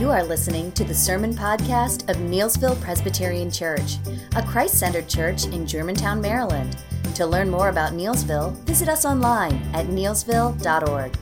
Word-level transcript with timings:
You 0.00 0.10
are 0.10 0.24
listening 0.24 0.72
to 0.72 0.82
the 0.82 0.94
Sermon 0.94 1.34
Podcast 1.34 2.08
of 2.08 2.16
Neelsville 2.16 2.80
Presbyterian 2.80 3.50
Church, 3.50 3.98
a 4.34 4.42
Christ 4.42 4.78
centered 4.78 5.10
church 5.10 5.44
in 5.44 5.66
Germantown, 5.66 6.22
Maryland. 6.22 6.78
To 7.16 7.26
learn 7.26 7.50
more 7.50 7.68
about 7.68 7.92
Neelsville, 7.92 8.52
visit 8.64 8.88
us 8.88 9.04
online 9.04 9.56
at 9.74 9.88
neelsville.org. 9.88 11.14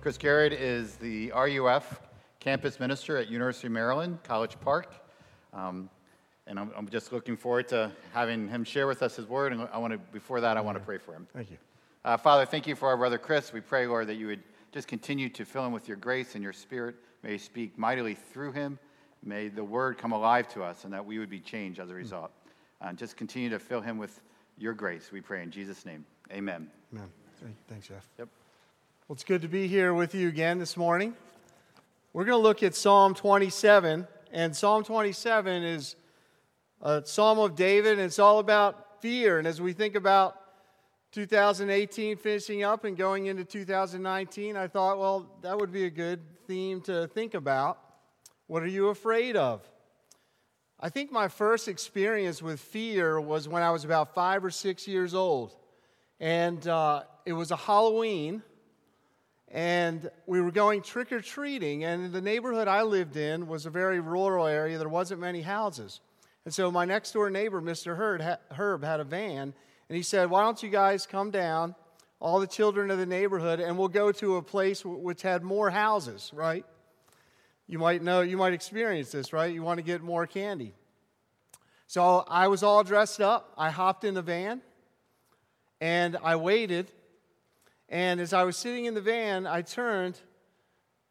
Chris 0.00 0.16
Garrett 0.16 0.52
is 0.52 0.94
the 0.94 1.32
RUF 1.32 2.00
campus 2.38 2.78
minister 2.78 3.16
at 3.16 3.28
University 3.28 3.66
of 3.66 3.72
Maryland, 3.72 4.20
College 4.22 4.56
Park. 4.60 4.94
Um, 5.52 5.90
and 6.46 6.56
I'm, 6.56 6.70
I'm, 6.76 6.88
just 6.88 7.12
looking 7.12 7.36
forward 7.36 7.66
to 7.70 7.90
having 8.14 8.48
him 8.48 8.62
share 8.62 8.86
with 8.86 9.02
us 9.02 9.16
his 9.16 9.26
word. 9.26 9.52
And 9.52 9.68
I 9.72 9.78
want 9.78 9.92
to, 9.92 9.98
before 10.12 10.40
that, 10.40 10.56
I 10.56 10.60
want 10.60 10.78
to 10.78 10.84
pray 10.84 10.98
for 10.98 11.14
him. 11.14 11.26
Thank 11.34 11.50
you. 11.50 11.56
Uh, 12.02 12.16
Father, 12.16 12.46
thank 12.46 12.66
you 12.66 12.74
for 12.74 12.88
our 12.88 12.96
brother 12.96 13.18
Chris. 13.18 13.52
We 13.52 13.60
pray, 13.60 13.86
Lord, 13.86 14.06
that 14.06 14.14
you 14.14 14.26
would 14.28 14.42
just 14.72 14.88
continue 14.88 15.28
to 15.28 15.44
fill 15.44 15.66
him 15.66 15.72
with 15.72 15.86
your 15.86 15.98
grace 15.98 16.34
and 16.34 16.42
your 16.42 16.54
spirit. 16.54 16.94
May 17.22 17.32
you 17.32 17.38
speak 17.38 17.76
mightily 17.76 18.14
through 18.14 18.52
him. 18.52 18.78
May 19.22 19.48
the 19.48 19.62
word 19.62 19.98
come 19.98 20.12
alive 20.12 20.48
to 20.54 20.62
us 20.62 20.84
and 20.84 20.94
that 20.94 21.04
we 21.04 21.18
would 21.18 21.28
be 21.28 21.40
changed 21.40 21.78
as 21.78 21.90
a 21.90 21.94
result. 21.94 22.30
And 22.80 22.96
uh, 22.96 22.98
just 22.98 23.18
continue 23.18 23.50
to 23.50 23.58
fill 23.58 23.82
him 23.82 23.98
with 23.98 24.18
your 24.56 24.72
grace, 24.72 25.10
we 25.12 25.20
pray 25.20 25.42
in 25.42 25.50
Jesus' 25.50 25.84
name. 25.84 26.06
Amen. 26.32 26.70
Amen. 26.94 27.08
Thanks, 27.68 27.88
Jeff. 27.88 28.06
Yep. 28.18 28.28
Well, 29.06 29.14
it's 29.14 29.24
good 29.24 29.42
to 29.42 29.48
be 29.48 29.66
here 29.66 29.92
with 29.92 30.14
you 30.14 30.28
again 30.28 30.58
this 30.58 30.78
morning. 30.78 31.14
We're 32.14 32.24
going 32.24 32.38
to 32.38 32.42
look 32.42 32.62
at 32.62 32.74
Psalm 32.74 33.14
27, 33.14 34.06
and 34.32 34.56
Psalm 34.56 34.84
27 34.84 35.62
is 35.62 35.96
a 36.80 37.02
psalm 37.04 37.38
of 37.38 37.56
David, 37.56 37.92
and 37.92 38.02
it's 38.02 38.18
all 38.18 38.38
about 38.38 39.02
fear. 39.02 39.38
And 39.38 39.46
as 39.46 39.60
we 39.60 39.72
think 39.74 39.94
about 39.94 40.39
2018 41.12 42.16
finishing 42.16 42.62
up 42.62 42.84
and 42.84 42.96
going 42.96 43.26
into 43.26 43.44
2019, 43.44 44.56
I 44.56 44.68
thought, 44.68 44.98
well, 44.98 45.28
that 45.42 45.58
would 45.58 45.72
be 45.72 45.84
a 45.84 45.90
good 45.90 46.20
theme 46.46 46.80
to 46.82 47.08
think 47.08 47.34
about. 47.34 47.78
What 48.46 48.62
are 48.62 48.68
you 48.68 48.88
afraid 48.88 49.36
of? 49.36 49.68
I 50.78 50.88
think 50.88 51.10
my 51.10 51.28
first 51.28 51.66
experience 51.66 52.40
with 52.40 52.60
fear 52.60 53.20
was 53.20 53.48
when 53.48 53.62
I 53.62 53.70
was 53.70 53.84
about 53.84 54.14
five 54.14 54.44
or 54.44 54.50
six 54.50 54.86
years 54.86 55.12
old. 55.12 55.54
And 56.20 56.66
uh, 56.68 57.02
it 57.26 57.32
was 57.32 57.50
a 57.50 57.56
Halloween, 57.56 58.42
and 59.48 60.08
we 60.26 60.40
were 60.40 60.52
going 60.52 60.80
trick 60.80 61.10
or 61.12 61.20
treating. 61.20 61.82
And 61.84 62.12
the 62.12 62.20
neighborhood 62.20 62.68
I 62.68 62.82
lived 62.82 63.16
in 63.16 63.48
was 63.48 63.66
a 63.66 63.70
very 63.70 63.98
rural 63.98 64.46
area, 64.46 64.78
there 64.78 64.88
wasn't 64.88 65.20
many 65.20 65.42
houses. 65.42 66.00
And 66.44 66.54
so 66.54 66.70
my 66.70 66.84
next 66.84 67.12
door 67.12 67.30
neighbor, 67.30 67.60
Mr. 67.60 67.96
Herb, 68.52 68.84
had 68.84 69.00
a 69.00 69.04
van 69.04 69.54
and 69.90 69.96
he 69.96 70.04
said, 70.04 70.30
Why 70.30 70.44
don't 70.44 70.62
you 70.62 70.68
guys 70.68 71.04
come 71.04 71.32
down, 71.32 71.74
all 72.20 72.38
the 72.38 72.46
children 72.46 72.92
of 72.92 72.98
the 72.98 73.06
neighborhood, 73.06 73.58
and 73.58 73.76
we'll 73.76 73.88
go 73.88 74.12
to 74.12 74.36
a 74.36 74.42
place 74.42 74.84
which 74.84 75.22
had 75.22 75.42
more 75.42 75.68
houses, 75.68 76.30
right? 76.32 76.64
You 77.66 77.80
might 77.80 78.00
know, 78.00 78.20
you 78.20 78.36
might 78.36 78.52
experience 78.52 79.10
this, 79.10 79.32
right? 79.32 79.52
You 79.52 79.64
want 79.64 79.78
to 79.78 79.82
get 79.82 80.00
more 80.00 80.28
candy. 80.28 80.74
So 81.88 82.24
I 82.28 82.46
was 82.46 82.62
all 82.62 82.84
dressed 82.84 83.20
up. 83.20 83.52
I 83.58 83.70
hopped 83.70 84.04
in 84.04 84.14
the 84.14 84.22
van 84.22 84.60
and 85.80 86.16
I 86.22 86.36
waited. 86.36 86.92
And 87.88 88.20
as 88.20 88.32
I 88.32 88.44
was 88.44 88.56
sitting 88.56 88.84
in 88.84 88.94
the 88.94 89.00
van, 89.00 89.44
I 89.44 89.62
turned 89.62 90.20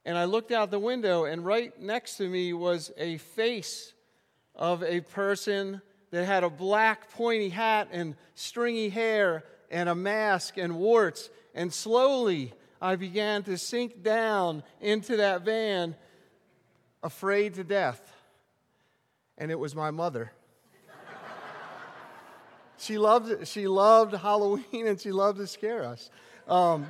and 0.06 0.18
I 0.18 0.24
looked 0.24 0.54
out 0.54 0.72
the 0.72 0.80
window, 0.80 1.26
and 1.26 1.44
right 1.44 1.78
next 1.82 2.16
to 2.16 2.30
me 2.30 2.54
was 2.54 2.94
a 2.98 3.18
face 3.18 3.92
of 4.56 4.84
a 4.84 5.02
person 5.02 5.82
that 6.12 6.26
had 6.26 6.44
a 6.44 6.50
black 6.50 7.12
pointy 7.12 7.50
hat 7.50 7.90
and 7.92 8.16
stringy 8.36 8.90
hair 8.90 9.44
and 9.70 9.90
a 9.90 9.96
mask 9.96 10.58
and 10.58 10.76
warts. 10.76 11.30
And 11.54 11.74
slowly 11.74 12.54
I 12.82 12.96
began 12.96 13.44
to 13.44 13.58
sink 13.58 14.04
down 14.04 14.64
into 14.82 15.18
that 15.18 15.44
van, 15.44 15.96
afraid 17.04 17.56
to 17.56 17.64
death. 17.64 18.02
And 19.38 19.52
it 19.52 19.60
was 19.60 19.76
my 19.76 19.92
mother. 19.92 20.32
she, 22.78 22.98
loved, 22.98 23.48
she 23.48 23.68
loved 23.68 24.14
Halloween 24.16 24.88
and 24.88 25.00
she 25.00 25.12
loved 25.12 25.38
to 25.40 25.48
scare 25.48 25.84
us. 25.84 26.10
Um, 26.48 26.88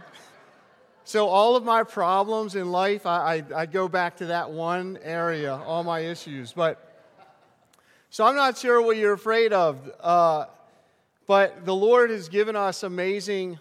so, 1.04 1.28
all 1.28 1.56
of 1.56 1.64
my 1.64 1.84
problems 1.84 2.56
in 2.56 2.72
life, 2.72 3.08
I, 3.08 3.38
I, 3.38 3.62
I 3.62 3.66
go 3.66 3.88
back 3.88 4.18
to 4.18 4.28
that 4.28 4.52
one 4.52 5.00
area, 5.02 5.56
all 5.56 5.84
my 5.84 6.02
issues. 6.02 6.54
But 6.54 6.89
so 8.12 8.26
I'm 8.26 8.36
not 8.36 8.58
sure 8.58 8.82
what 8.82 8.98
you're 8.98 9.14
afraid 9.14 9.54
of, 9.54 9.92
uh, 10.00 10.46
but 11.28 11.64
the 11.64 11.76
Lord 11.76 12.10
has 12.10 12.28
given 12.28 12.56
us 12.56 12.82
amazing 12.82 13.60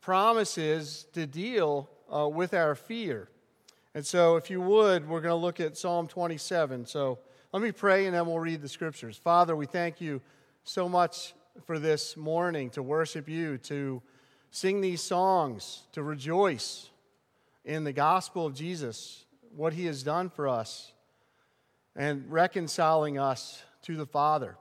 promises 0.00 1.04
to 1.12 1.26
deal 1.26 1.86
uh, 2.10 2.26
with 2.26 2.54
our 2.54 2.74
fear. 2.74 3.28
And 3.94 4.06
so, 4.06 4.36
if 4.36 4.48
you 4.48 4.62
would, 4.62 5.06
we're 5.06 5.20
going 5.20 5.32
to 5.32 5.34
look 5.34 5.60
at 5.60 5.76
Psalm 5.76 6.08
27. 6.08 6.86
So 6.86 7.18
let 7.52 7.62
me 7.62 7.72
pray 7.72 8.06
and 8.06 8.14
then 8.14 8.24
we'll 8.24 8.38
read 8.38 8.62
the 8.62 8.68
scriptures. 8.68 9.18
Father, 9.18 9.54
we 9.54 9.66
thank 9.66 10.00
you 10.00 10.22
so 10.64 10.88
much 10.88 11.34
for 11.66 11.78
this 11.78 12.16
morning 12.16 12.70
to 12.70 12.82
worship 12.82 13.28
you, 13.28 13.58
to 13.58 14.00
sing 14.50 14.80
these 14.80 15.02
songs, 15.02 15.82
to 15.92 16.02
rejoice 16.02 16.88
in 17.66 17.84
the 17.84 17.92
gospel 17.92 18.46
of 18.46 18.54
Jesus, 18.54 19.26
what 19.54 19.74
he 19.74 19.84
has 19.84 20.02
done 20.02 20.30
for 20.30 20.48
us, 20.48 20.92
and 21.94 22.24
reconciling 22.30 23.18
us 23.18 23.62
to 23.82 23.96
the 23.96 24.06
Father. 24.06 24.56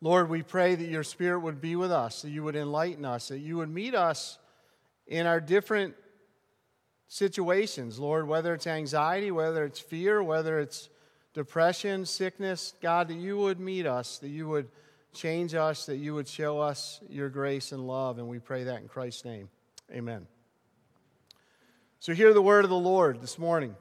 Lord, 0.00 0.28
we 0.28 0.42
pray 0.42 0.74
that 0.74 0.88
your 0.88 1.02
Spirit 1.02 1.40
would 1.40 1.60
be 1.60 1.74
with 1.76 1.90
us, 1.90 2.22
that 2.22 2.30
you 2.30 2.42
would 2.42 2.56
enlighten 2.56 3.04
us, 3.04 3.28
that 3.28 3.38
you 3.38 3.56
would 3.56 3.70
meet 3.70 3.94
us 3.94 4.38
in 5.06 5.26
our 5.26 5.40
different 5.40 5.94
situations, 7.08 7.98
Lord, 7.98 8.26
whether 8.26 8.52
it's 8.52 8.66
anxiety, 8.66 9.30
whether 9.30 9.64
it's 9.64 9.78
fear, 9.78 10.22
whether 10.22 10.58
it's 10.58 10.88
depression, 11.32 12.04
sickness, 12.04 12.74
God, 12.82 13.08
that 13.08 13.16
you 13.16 13.38
would 13.38 13.60
meet 13.60 13.86
us, 13.86 14.18
that 14.18 14.28
you 14.28 14.48
would 14.48 14.68
change 15.12 15.54
us, 15.54 15.86
that 15.86 15.96
you 15.96 16.14
would 16.14 16.28
show 16.28 16.60
us 16.60 17.00
your 17.08 17.28
grace 17.28 17.72
and 17.72 17.86
love. 17.86 18.18
And 18.18 18.28
we 18.28 18.38
pray 18.38 18.64
that 18.64 18.80
in 18.80 18.88
Christ's 18.88 19.24
name. 19.24 19.48
Amen. 19.92 20.26
So, 22.00 22.12
hear 22.12 22.34
the 22.34 22.42
word 22.42 22.64
of 22.64 22.70
the 22.70 22.76
Lord 22.76 23.20
this 23.20 23.38
morning. 23.38 23.76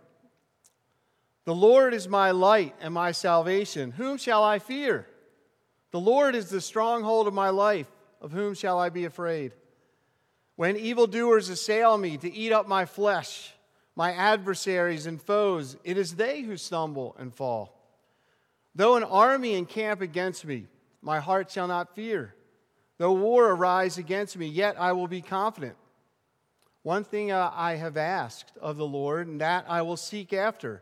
The 1.45 1.55
Lord 1.55 1.93
is 1.93 2.07
my 2.07 2.31
light 2.31 2.75
and 2.81 2.93
my 2.93 3.11
salvation. 3.11 3.91
Whom 3.91 4.17
shall 4.17 4.43
I 4.43 4.59
fear? 4.59 5.07
The 5.91 5.99
Lord 5.99 6.35
is 6.35 6.49
the 6.49 6.59
stronghold 6.59 7.27
of 7.27 7.33
my 7.33 7.49
life. 7.49 7.87
Of 8.19 8.31
whom 8.31 8.55
shall 8.55 8.79
I 8.79 8.89
be 8.89 9.05
afraid? 9.05 9.51
When 10.55 10.75
evildoers 10.77 11.49
assail 11.49 11.97
me 11.97 12.17
to 12.17 12.33
eat 12.33 12.51
up 12.51 12.67
my 12.67 12.85
flesh, 12.85 13.53
my 13.95 14.11
adversaries 14.13 15.05
and 15.05 15.21
foes, 15.21 15.77
it 15.83 15.97
is 15.97 16.15
they 16.15 16.41
who 16.41 16.57
stumble 16.57 17.15
and 17.19 17.33
fall. 17.33 17.71
Though 18.73 18.95
an 18.95 19.03
army 19.03 19.53
encamp 19.53 20.01
against 20.01 20.45
me, 20.45 20.65
my 21.01 21.19
heart 21.19 21.51
shall 21.51 21.67
not 21.67 21.95
fear. 21.95 22.33
Though 22.97 23.13
war 23.13 23.51
arise 23.51 23.97
against 23.97 24.37
me, 24.37 24.47
yet 24.47 24.79
I 24.79 24.93
will 24.93 25.07
be 25.07 25.21
confident. 25.21 25.75
One 26.81 27.03
thing 27.03 27.31
uh, 27.31 27.51
I 27.53 27.75
have 27.75 27.97
asked 27.97 28.53
of 28.59 28.77
the 28.77 28.87
Lord, 28.87 29.27
and 29.27 29.41
that 29.41 29.65
I 29.67 29.81
will 29.83 29.97
seek 29.97 30.33
after 30.33 30.81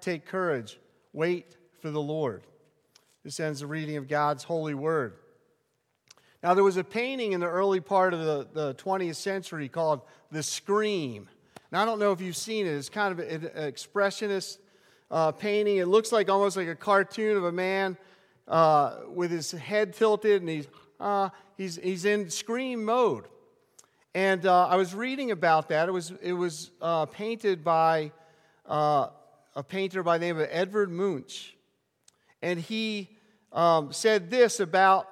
take 0.00 0.26
courage. 0.26 0.78
Wait 1.12 1.56
for 1.80 1.90
the 1.90 2.00
Lord. 2.00 2.42
This 3.24 3.40
ends 3.40 3.60
the 3.60 3.66
reading 3.66 3.96
of 3.96 4.08
God's 4.08 4.44
holy 4.44 4.74
word. 4.74 5.14
Now, 6.42 6.54
there 6.54 6.64
was 6.64 6.78
a 6.78 6.84
painting 6.84 7.32
in 7.32 7.40
the 7.40 7.48
early 7.48 7.80
part 7.80 8.14
of 8.14 8.20
the, 8.20 8.48
the 8.52 8.74
20th 8.76 9.16
century 9.16 9.68
called 9.68 10.00
The 10.30 10.42
Scream. 10.42 11.28
Now, 11.70 11.82
I 11.82 11.84
don't 11.84 11.98
know 11.98 12.12
if 12.12 12.20
you've 12.22 12.36
seen 12.36 12.66
it. 12.66 12.70
It's 12.70 12.88
kind 12.88 13.12
of 13.12 13.18
an 13.18 13.72
expressionist 13.72 14.58
uh, 15.10 15.32
painting. 15.32 15.76
It 15.76 15.86
looks 15.86 16.12
like 16.12 16.30
almost 16.30 16.56
like 16.56 16.68
a 16.68 16.74
cartoon 16.74 17.36
of 17.36 17.44
a 17.44 17.52
man 17.52 17.98
uh, 18.48 18.96
with 19.08 19.30
his 19.30 19.50
head 19.50 19.92
tilted 19.92 20.40
and 20.40 20.48
he's, 20.48 20.66
uh, 20.98 21.28
he's, 21.58 21.76
he's 21.76 22.06
in 22.06 22.30
scream 22.30 22.84
mode. 22.84 23.26
And 24.14 24.46
uh, 24.46 24.66
I 24.66 24.76
was 24.76 24.94
reading 24.94 25.30
about 25.30 25.68
that. 25.68 25.88
It 25.88 25.92
was, 25.92 26.10
it 26.22 26.32
was 26.32 26.70
uh, 26.80 27.06
painted 27.06 27.62
by 27.62 28.12
uh, 28.66 29.08
a 29.60 29.62
painter 29.62 30.02
by 30.02 30.16
the 30.16 30.24
name 30.24 30.38
of 30.38 30.48
Edvard 30.50 30.90
Munch. 30.90 31.54
And 32.40 32.58
he 32.58 33.10
um, 33.52 33.92
said 33.92 34.30
this 34.30 34.58
about 34.58 35.06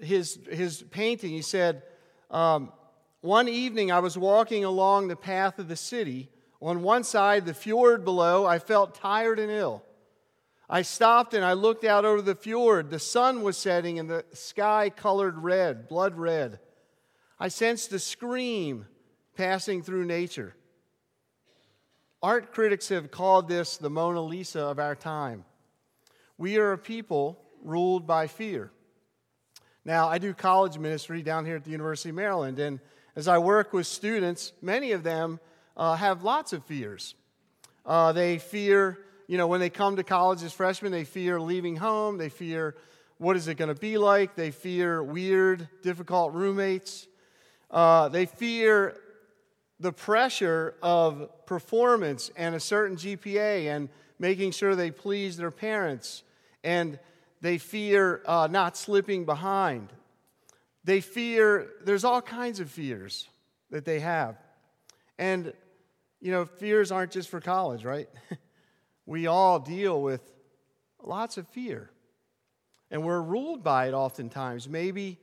his, 0.00 0.38
his 0.48 0.84
painting. 0.92 1.30
He 1.30 1.42
said, 1.42 1.82
um, 2.30 2.72
One 3.20 3.48
evening 3.48 3.90
I 3.90 3.98
was 3.98 4.16
walking 4.16 4.64
along 4.64 5.08
the 5.08 5.16
path 5.16 5.58
of 5.58 5.66
the 5.66 5.74
city. 5.74 6.30
On 6.62 6.84
one 6.84 7.02
side, 7.02 7.46
the 7.46 7.52
fjord 7.52 8.04
below, 8.04 8.46
I 8.46 8.60
felt 8.60 8.94
tired 8.94 9.40
and 9.40 9.50
ill. 9.50 9.82
I 10.68 10.82
stopped 10.82 11.34
and 11.34 11.44
I 11.44 11.54
looked 11.54 11.82
out 11.82 12.04
over 12.04 12.22
the 12.22 12.36
fjord. 12.36 12.90
The 12.90 13.00
sun 13.00 13.42
was 13.42 13.56
setting 13.56 13.98
and 13.98 14.08
the 14.08 14.24
sky 14.32 14.88
colored 14.94 15.36
red, 15.38 15.88
blood 15.88 16.16
red. 16.16 16.60
I 17.40 17.48
sensed 17.48 17.92
a 17.92 17.98
scream 17.98 18.86
passing 19.34 19.82
through 19.82 20.04
nature. 20.04 20.54
Art 22.22 22.52
critics 22.52 22.90
have 22.90 23.10
called 23.10 23.48
this 23.48 23.78
the 23.78 23.88
Mona 23.88 24.20
Lisa 24.20 24.60
of 24.60 24.78
our 24.78 24.94
time. 24.94 25.42
We 26.36 26.58
are 26.58 26.72
a 26.72 26.78
people 26.78 27.40
ruled 27.62 28.06
by 28.06 28.26
fear. 28.26 28.70
Now, 29.86 30.08
I 30.08 30.18
do 30.18 30.34
college 30.34 30.76
ministry 30.76 31.22
down 31.22 31.46
here 31.46 31.56
at 31.56 31.64
the 31.64 31.70
University 31.70 32.10
of 32.10 32.16
Maryland, 32.16 32.58
and 32.58 32.78
as 33.16 33.26
I 33.26 33.38
work 33.38 33.72
with 33.72 33.86
students, 33.86 34.52
many 34.60 34.92
of 34.92 35.02
them 35.02 35.40
uh, 35.78 35.96
have 35.96 36.22
lots 36.22 36.52
of 36.52 36.62
fears. 36.66 37.14
Uh, 37.86 38.12
they 38.12 38.36
fear, 38.36 38.98
you 39.26 39.38
know, 39.38 39.46
when 39.46 39.60
they 39.60 39.70
come 39.70 39.96
to 39.96 40.04
college 40.04 40.42
as 40.42 40.52
freshmen, 40.52 40.92
they 40.92 41.04
fear 41.04 41.40
leaving 41.40 41.76
home, 41.76 42.18
they 42.18 42.28
fear 42.28 42.76
what 43.16 43.34
is 43.34 43.48
it 43.48 43.54
going 43.54 43.74
to 43.74 43.80
be 43.80 43.96
like, 43.96 44.34
they 44.34 44.50
fear 44.50 45.02
weird, 45.02 45.66
difficult 45.82 46.34
roommates, 46.34 47.08
uh, 47.70 48.10
they 48.10 48.26
fear 48.26 48.94
the 49.80 49.92
pressure 49.92 50.74
of 50.82 51.28
performance 51.46 52.30
and 52.36 52.54
a 52.54 52.60
certain 52.60 52.96
GPA 52.96 53.74
and 53.74 53.88
making 54.18 54.52
sure 54.52 54.76
they 54.76 54.90
please 54.90 55.38
their 55.38 55.50
parents 55.50 56.22
and 56.62 56.98
they 57.40 57.56
fear 57.56 58.20
uh, 58.26 58.46
not 58.50 58.76
slipping 58.76 59.24
behind. 59.24 59.88
They 60.84 61.00
fear, 61.00 61.68
there's 61.84 62.04
all 62.04 62.20
kinds 62.20 62.60
of 62.60 62.70
fears 62.70 63.26
that 63.70 63.86
they 63.86 64.00
have. 64.00 64.36
And, 65.18 65.52
you 66.20 66.30
know, 66.30 66.44
fears 66.44 66.92
aren't 66.92 67.12
just 67.12 67.30
for 67.30 67.40
college, 67.40 67.82
right? 67.84 68.08
we 69.06 69.26
all 69.26 69.58
deal 69.58 70.02
with 70.02 70.20
lots 71.02 71.38
of 71.38 71.48
fear. 71.48 71.90
And 72.90 73.02
we're 73.02 73.20
ruled 73.22 73.62
by 73.62 73.88
it 73.88 73.94
oftentimes. 73.94 74.68
Maybe 74.68 75.18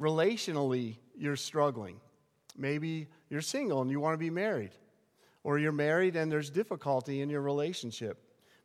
relationally 0.00 0.96
you're 1.16 1.36
struggling. 1.36 1.96
Maybe 2.56 3.08
you're 3.34 3.42
single 3.42 3.82
and 3.82 3.90
you 3.90 4.00
want 4.00 4.14
to 4.14 4.18
be 4.18 4.30
married. 4.30 4.70
Or 5.42 5.58
you're 5.58 5.72
married 5.72 6.16
and 6.16 6.32
there's 6.32 6.48
difficulty 6.48 7.20
in 7.20 7.28
your 7.28 7.42
relationship. 7.42 8.18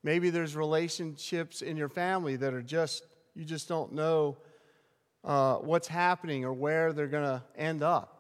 Maybe 0.04 0.30
there's 0.30 0.56
relationships 0.56 1.62
in 1.62 1.75
your 1.75 1.89
family 1.89 2.38
that 2.38 2.54
are 2.54 2.62
just, 2.62 3.04
you 3.36 3.44
just 3.44 3.68
don't 3.68 3.92
know 3.92 4.38
uh, 5.25 5.56
what's 5.56 5.88
happening 5.88 6.45
or 6.45 6.54
where 6.54 6.94
they're 6.94 7.07
going 7.07 7.24
to 7.24 7.44
end 7.57 7.83
up. 7.83 8.16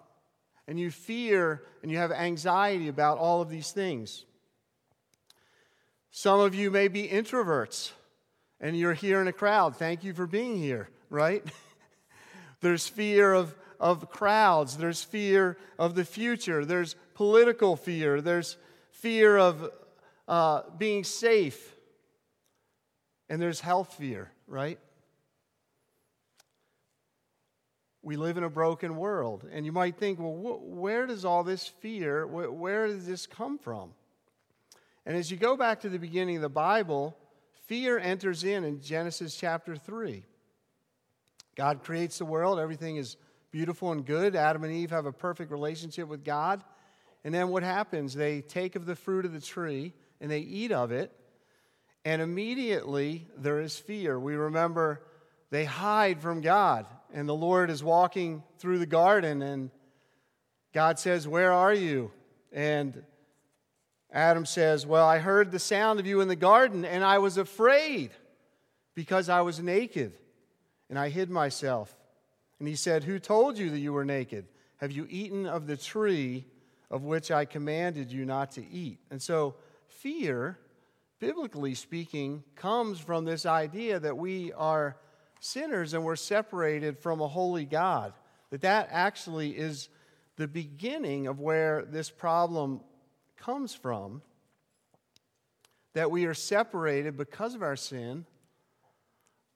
And 0.67 0.79
you 0.79 0.91
fear 0.91 1.63
and 1.81 1.91
you 1.91 1.97
have 1.97 2.11
anxiety 2.11 2.89
about 2.89 3.17
all 3.17 3.41
of 3.41 3.49
these 3.49 3.71
things. 3.71 4.25
Some 6.11 6.39
of 6.39 6.53
you 6.55 6.71
may 6.71 6.87
be 6.87 7.07
introverts 7.07 7.91
and 8.59 8.77
you're 8.77 8.93
here 8.93 9.21
in 9.21 9.27
a 9.27 9.33
crowd. 9.33 9.77
Thank 9.77 10.03
you 10.03 10.13
for 10.13 10.27
being 10.27 10.57
here, 10.57 10.89
right? 11.09 11.43
there's 12.61 12.87
fear 12.87 13.33
of, 13.33 13.55
of 13.79 14.09
crowds, 14.09 14.77
there's 14.77 15.03
fear 15.03 15.57
of 15.77 15.95
the 15.95 16.05
future, 16.05 16.65
there's 16.65 16.95
political 17.13 17.75
fear, 17.75 18.21
there's 18.21 18.57
fear 18.91 19.37
of 19.37 19.71
uh, 20.27 20.61
being 20.77 21.03
safe, 21.03 21.75
and 23.29 23.41
there's 23.41 23.61
health 23.61 23.93
fear, 23.93 24.31
right? 24.47 24.79
We 28.01 28.15
live 28.15 28.37
in 28.37 28.43
a 28.43 28.49
broken 28.49 28.95
world. 28.95 29.45
And 29.51 29.65
you 29.65 29.71
might 29.71 29.97
think, 29.97 30.19
well, 30.19 30.33
wh- 30.33 30.77
where 30.77 31.05
does 31.05 31.25
all 31.25 31.43
this 31.43 31.67
fear, 31.67 32.25
wh- 32.25 32.53
where 32.53 32.87
does 32.87 33.05
this 33.05 33.27
come 33.27 33.57
from? 33.57 33.91
And 35.05 35.17
as 35.17 35.29
you 35.31 35.37
go 35.37 35.57
back 35.57 35.81
to 35.81 35.89
the 35.89 35.99
beginning 35.99 36.37
of 36.37 36.41
the 36.41 36.49
Bible, 36.49 37.17
fear 37.67 37.99
enters 37.99 38.43
in 38.43 38.63
in 38.63 38.81
Genesis 38.81 39.35
chapter 39.35 39.75
3. 39.75 40.23
God 41.55 41.83
creates 41.83 42.19
the 42.19 42.25
world, 42.25 42.59
everything 42.59 42.95
is 42.95 43.17
beautiful 43.51 43.91
and 43.91 44.05
good. 44.05 44.35
Adam 44.35 44.63
and 44.63 44.73
Eve 44.73 44.91
have 44.91 45.05
a 45.05 45.11
perfect 45.11 45.51
relationship 45.51 46.07
with 46.07 46.23
God. 46.23 46.63
And 47.23 47.33
then 47.33 47.49
what 47.49 47.63
happens? 47.63 48.13
They 48.13 48.41
take 48.41 48.75
of 48.75 48.85
the 48.85 48.95
fruit 48.95 49.25
of 49.25 49.33
the 49.33 49.41
tree 49.41 49.93
and 50.21 50.29
they 50.29 50.39
eat 50.39 50.71
of 50.71 50.91
it, 50.91 51.11
and 52.03 52.21
immediately 52.21 53.27
there 53.37 53.59
is 53.61 53.77
fear. 53.77 54.19
We 54.19 54.35
remember 54.35 55.01
they 55.49 55.65
hide 55.65 56.21
from 56.21 56.41
God, 56.41 56.85
and 57.13 57.27
the 57.27 57.35
Lord 57.35 57.69
is 57.69 57.83
walking 57.83 58.43
through 58.57 58.79
the 58.79 58.85
garden, 58.85 59.41
and 59.41 59.71
God 60.73 60.99
says, 60.99 61.27
Where 61.27 61.51
are 61.51 61.73
you? 61.73 62.11
And 62.51 63.03
Adam 64.11 64.45
says, 64.45 64.85
Well, 64.85 65.07
I 65.07 65.19
heard 65.19 65.51
the 65.51 65.59
sound 65.59 65.99
of 65.99 66.05
you 66.05 66.21
in 66.21 66.27
the 66.27 66.35
garden, 66.35 66.85
and 66.85 67.03
I 67.03 67.19
was 67.19 67.37
afraid 67.37 68.11
because 68.95 69.29
I 69.29 69.41
was 69.41 69.59
naked, 69.59 70.13
and 70.89 70.99
I 70.99 71.09
hid 71.09 71.29
myself. 71.29 71.95
And 72.59 72.67
he 72.67 72.75
said, 72.75 73.03
Who 73.03 73.19
told 73.19 73.57
you 73.57 73.69
that 73.69 73.79
you 73.79 73.93
were 73.93 74.05
naked? 74.05 74.45
Have 74.77 74.91
you 74.91 75.07
eaten 75.09 75.45
of 75.45 75.67
the 75.67 75.77
tree 75.77 76.45
of 76.91 77.03
which 77.03 77.31
I 77.31 77.45
commanded 77.45 78.11
you 78.11 78.25
not 78.25 78.51
to 78.51 78.69
eat? 78.69 78.99
And 79.09 79.21
so, 79.21 79.55
fear, 79.87 80.59
biblically 81.19 81.75
speaking, 81.75 82.43
comes 82.55 82.99
from 82.99 83.25
this 83.25 83.45
idea 83.45 83.99
that 83.99 84.17
we 84.17 84.53
are 84.53 84.97
sinners 85.39 85.93
and 85.93 86.03
we're 86.03 86.15
separated 86.15 86.97
from 86.97 87.21
a 87.21 87.27
holy 87.27 87.65
God. 87.65 88.13
That 88.51 88.61
that 88.61 88.89
actually 88.91 89.51
is 89.51 89.89
the 90.37 90.47
beginning 90.47 91.27
of 91.27 91.39
where 91.39 91.83
this 91.83 92.09
problem 92.09 92.81
comes 93.37 93.73
from. 93.73 94.21
That 95.93 96.11
we 96.11 96.25
are 96.25 96.33
separated 96.33 97.17
because 97.17 97.55
of 97.55 97.63
our 97.63 97.75
sin. 97.75 98.25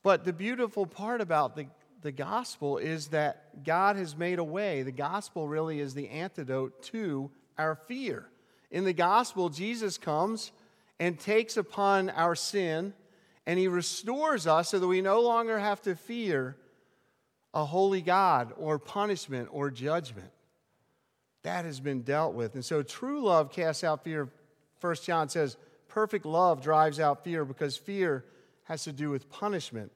But 0.02 0.24
the 0.24 0.32
beautiful 0.32 0.86
part 0.86 1.22
about 1.22 1.56
the, 1.56 1.66
the 2.04 2.12
gospel 2.12 2.76
is 2.76 3.08
that 3.08 3.64
God 3.64 3.96
has 3.96 4.14
made 4.14 4.38
a 4.38 4.44
way. 4.44 4.82
The 4.82 4.92
gospel 4.92 5.48
really 5.48 5.80
is 5.80 5.94
the 5.94 6.10
antidote 6.10 6.82
to 6.84 7.30
our 7.56 7.74
fear. 7.74 8.26
In 8.70 8.84
the 8.84 8.92
gospel, 8.92 9.48
Jesus 9.48 9.96
comes 9.96 10.52
and 11.00 11.18
takes 11.18 11.56
upon 11.56 12.10
our 12.10 12.34
sin 12.34 12.92
and 13.46 13.58
he 13.58 13.68
restores 13.68 14.46
us 14.46 14.68
so 14.68 14.78
that 14.78 14.86
we 14.86 15.00
no 15.00 15.22
longer 15.22 15.58
have 15.58 15.80
to 15.82 15.96
fear 15.96 16.56
a 17.54 17.64
holy 17.64 18.02
God 18.02 18.52
or 18.58 18.78
punishment 18.78 19.48
or 19.50 19.70
judgment. 19.70 20.30
That 21.42 21.64
has 21.64 21.80
been 21.80 22.02
dealt 22.02 22.34
with. 22.34 22.54
And 22.54 22.64
so 22.64 22.82
true 22.82 23.24
love 23.24 23.50
casts 23.50 23.82
out 23.82 24.04
fear. 24.04 24.28
First 24.78 25.06
John 25.06 25.30
says, 25.30 25.56
perfect 25.88 26.26
love 26.26 26.62
drives 26.62 27.00
out 27.00 27.24
fear 27.24 27.46
because 27.46 27.78
fear 27.78 28.26
has 28.64 28.84
to 28.84 28.92
do 28.92 29.08
with 29.08 29.30
punishment. 29.30 29.90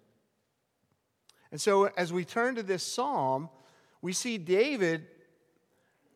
And 1.50 1.60
so 1.60 1.84
as 1.96 2.12
we 2.12 2.24
turn 2.24 2.56
to 2.56 2.62
this 2.62 2.82
psalm, 2.82 3.48
we 4.02 4.12
see 4.12 4.38
David 4.38 5.06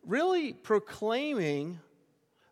really 0.05 0.53
proclaiming 0.53 1.79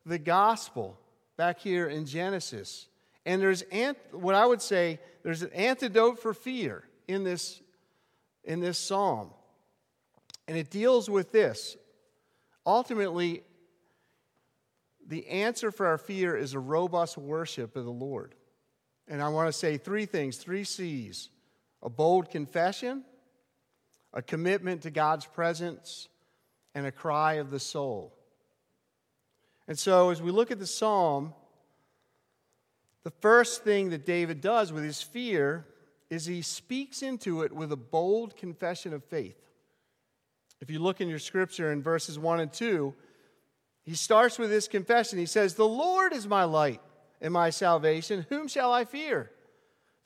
the 0.05 0.17
gospel 0.17 0.97
back 1.37 1.59
here 1.59 1.87
in 1.87 2.05
Genesis. 2.05 2.87
And 3.25 3.41
there's 3.41 3.63
what 4.11 4.35
I 4.35 4.45
would 4.45 4.61
say 4.61 4.99
there's 5.23 5.43
an 5.43 5.53
antidote 5.53 6.19
for 6.19 6.33
fear 6.33 6.83
in 7.07 7.23
this 7.23 7.61
in 8.43 8.59
this 8.59 8.77
psalm. 8.77 9.29
And 10.47 10.57
it 10.57 10.69
deals 10.69 11.09
with 11.09 11.31
this. 11.31 11.77
Ultimately, 12.65 13.43
the 15.07 15.27
answer 15.27 15.71
for 15.71 15.85
our 15.87 15.97
fear 15.97 16.35
is 16.35 16.53
a 16.53 16.59
robust 16.59 17.17
worship 17.17 17.75
of 17.75 17.85
the 17.85 17.91
Lord. 17.91 18.33
And 19.07 19.21
I 19.21 19.29
want 19.29 19.47
to 19.47 19.53
say 19.53 19.77
three 19.77 20.05
things 20.05 20.37
three 20.37 20.63
C's 20.63 21.29
a 21.83 21.89
bold 21.89 22.29
confession, 22.29 23.03
a 24.13 24.21
commitment 24.21 24.83
to 24.83 24.91
God's 24.91 25.25
presence, 25.25 26.07
and 26.73 26.85
a 26.85 26.91
cry 26.91 27.33
of 27.33 27.49
the 27.49 27.59
soul. 27.59 28.13
And 29.67 29.77
so, 29.77 30.09
as 30.09 30.21
we 30.21 30.31
look 30.31 30.51
at 30.51 30.59
the 30.59 30.67
psalm, 30.67 31.33
the 33.03 33.11
first 33.11 33.63
thing 33.63 33.89
that 33.89 34.05
David 34.05 34.41
does 34.41 34.71
with 34.71 34.83
his 34.83 35.01
fear 35.01 35.65
is 36.09 36.25
he 36.25 36.41
speaks 36.41 37.01
into 37.01 37.41
it 37.41 37.51
with 37.51 37.71
a 37.71 37.77
bold 37.77 38.35
confession 38.35 38.93
of 38.93 39.03
faith. 39.05 39.37
If 40.59 40.69
you 40.69 40.79
look 40.79 41.01
in 41.01 41.07
your 41.07 41.19
scripture 41.19 41.71
in 41.71 41.81
verses 41.81 42.19
1 42.19 42.39
and 42.39 42.53
2, 42.53 42.93
he 43.83 43.95
starts 43.95 44.37
with 44.37 44.49
this 44.49 44.67
confession. 44.67 45.17
He 45.17 45.25
says, 45.25 45.55
The 45.55 45.67
Lord 45.67 46.13
is 46.13 46.27
my 46.27 46.43
light 46.43 46.81
and 47.19 47.33
my 47.33 47.49
salvation. 47.49 48.25
Whom 48.29 48.47
shall 48.47 48.71
I 48.71 48.85
fear? 48.85 49.31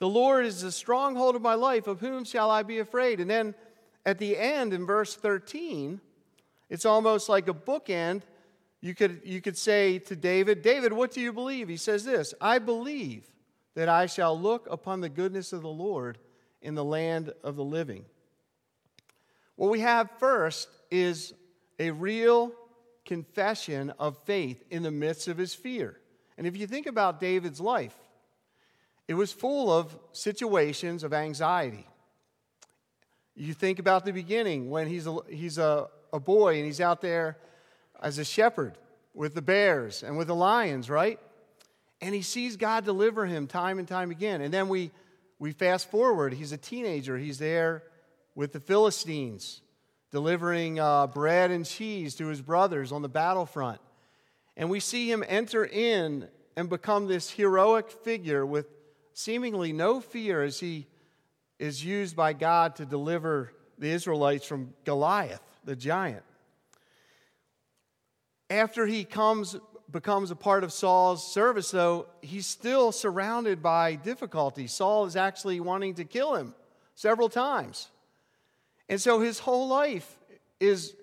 The 0.06 0.10
Lord 0.10 0.46
is 0.46 0.62
the 0.62 0.72
stronghold 0.72 1.36
of 1.36 1.42
my 1.42 1.56
life. 1.56 1.88
Of 1.88 2.00
whom 2.00 2.26
shall 2.26 2.52
I 2.52 2.62
be 2.62 2.78
afraid? 2.78 3.20
And 3.20 3.28
then 3.28 3.56
at 4.06 4.20
the 4.20 4.38
end, 4.38 4.72
in 4.72 4.86
verse 4.86 5.16
13, 5.16 6.00
it's 6.70 6.86
almost 6.86 7.28
like 7.28 7.48
a 7.48 7.56
bookend. 7.56 8.22
You 8.82 8.94
could, 8.94 9.22
you 9.26 9.42
could 9.42 9.58
say 9.58 9.98
to 9.98 10.16
David, 10.16 10.62
David, 10.62 10.94
what 10.94 11.10
do 11.10 11.22
you 11.22 11.34
believe? 11.34 11.70
He 11.70 11.78
says 11.78 12.06
this 12.06 12.36
I 12.40 12.60
believe 12.60 13.26
that 13.74 13.90
I 13.90 14.06
shall 14.06 14.40
look 14.40 14.68
upon 14.70 15.02
the 15.02 15.10
goodness 15.10 15.52
of 15.54 15.64
the 15.64 15.70
Lord 15.70 16.20
in 16.62 16.76
the 16.76 16.86
land 16.86 17.34
of 17.44 17.56
the 17.56 17.64
living. 17.64 18.06
What 19.56 19.72
we 19.72 19.80
have 19.80 20.12
first 20.20 20.70
is 20.92 21.34
a 21.80 21.90
real 21.90 22.52
confession 23.06 23.92
of 23.98 24.20
faith 24.20 24.64
in 24.70 24.84
the 24.84 24.92
midst 24.92 25.28
of 25.28 25.40
his 25.40 25.56
fear. 25.56 26.00
And 26.38 26.46
if 26.46 26.56
you 26.56 26.68
think 26.68 26.86
about 26.86 27.20
David's 27.20 27.60
life, 27.60 27.98
it 29.08 29.14
was 29.14 29.32
full 29.32 29.72
of 29.72 29.98
situations 30.12 31.04
of 31.04 31.14
anxiety. 31.14 31.88
You 33.36 33.54
think 33.54 33.80
about 33.80 34.06
the 34.06 34.14
beginning 34.14 34.70
when 34.70 34.88
he's 34.88 35.08
a, 35.08 35.18
he's 35.30 35.58
a, 35.58 35.88
a 36.12 36.20
boy 36.20 36.56
and 36.56 36.66
he's 36.66 36.82
out 36.82 37.02
there 37.02 37.38
as 38.02 38.18
a 38.18 38.26
shepherd 38.26 38.78
with 39.14 39.36
the 39.36 39.42
bears 39.42 40.04
and 40.04 40.18
with 40.18 40.28
the 40.28 40.36
lions, 40.36 40.90
right? 40.90 41.20
And 42.02 42.16
he 42.16 42.22
sees 42.22 42.58
God 42.58 42.86
deliver 42.86 43.26
him 43.26 43.48
time 43.48 43.80
and 43.80 43.88
time 43.88 44.12
again. 44.12 44.42
And 44.42 44.54
then 44.54 44.70
we, 44.70 44.92
we 45.40 45.52
fast 45.52 45.90
forward. 45.92 46.34
He's 46.34 46.52
a 46.52 46.58
teenager. 46.58 47.18
He's 47.18 47.38
there 47.38 47.84
with 48.36 48.54
the 48.54 48.60
Philistines, 48.60 49.62
delivering 50.12 50.80
uh, 50.80 51.08
bread 51.08 51.52
and 51.52 51.66
cheese 51.66 52.16
to 52.16 52.28
his 52.28 52.42
brothers 52.42 52.92
on 52.92 53.02
the 53.02 53.10
battlefront. 53.10 53.80
And 54.58 54.70
we 54.70 54.80
see 54.80 55.10
him 55.12 55.24
enter 55.28 55.66
in 55.66 56.28
and 56.58 56.70
become 56.70 57.08
this 57.08 57.30
heroic 57.30 57.90
figure 57.90 58.46
with 58.46 58.68
seemingly 59.16 59.74
no 59.74 60.02
fear 60.02 60.44
as 60.44 60.60
he 60.60 60.86
is 61.58 61.84
used 61.84 62.16
by 62.16 62.34
God 62.34 62.76
to 62.76 62.86
deliver 62.86 63.54
the 63.80 63.90
Israelites 63.90 64.46
from 64.46 64.74
Goliath, 64.84 65.42
the 65.64 65.76
giant. 65.76 66.24
After 68.50 68.86
he 68.86 69.06
comes 69.06 69.58
becomes 69.92 70.32
a 70.32 70.36
part 70.36 70.64
of 70.64 70.74
Saul's 70.74 71.26
service, 71.32 71.72
though, 71.72 72.08
he's 72.22 72.46
still 72.46 72.92
surrounded 72.92 73.62
by 73.62 73.96
difficulty. 73.96 74.68
Saul 74.68 75.06
is 75.06 75.16
actually 75.16 75.60
wanting 75.60 75.94
to 75.96 76.04
kill 76.04 76.36
him 76.36 76.54
several 76.96 77.30
times. 77.30 77.90
And 78.90 79.00
so 79.00 79.22
his 79.22 79.40
whole 79.40 79.68
life 79.68 80.20
is 80.60 80.96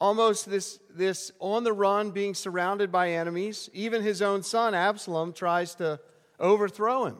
almost 0.00 0.48
this, 0.48 0.78
this 0.94 1.32
on 1.40 1.64
the 1.64 1.72
run, 1.72 2.12
being 2.12 2.32
surrounded 2.32 2.90
by 2.90 3.10
enemies. 3.10 3.68
Even 3.74 4.02
his 4.02 4.22
own 4.22 4.42
son, 4.42 4.72
Absalom, 4.72 5.32
tries 5.32 5.74
to 5.74 6.00
overthrow 6.40 7.06
him. 7.06 7.18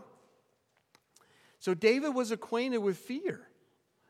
So 1.58 1.74
David 1.74 2.14
was 2.14 2.30
acquainted 2.30 2.78
with 2.78 2.98
fear 2.98 3.48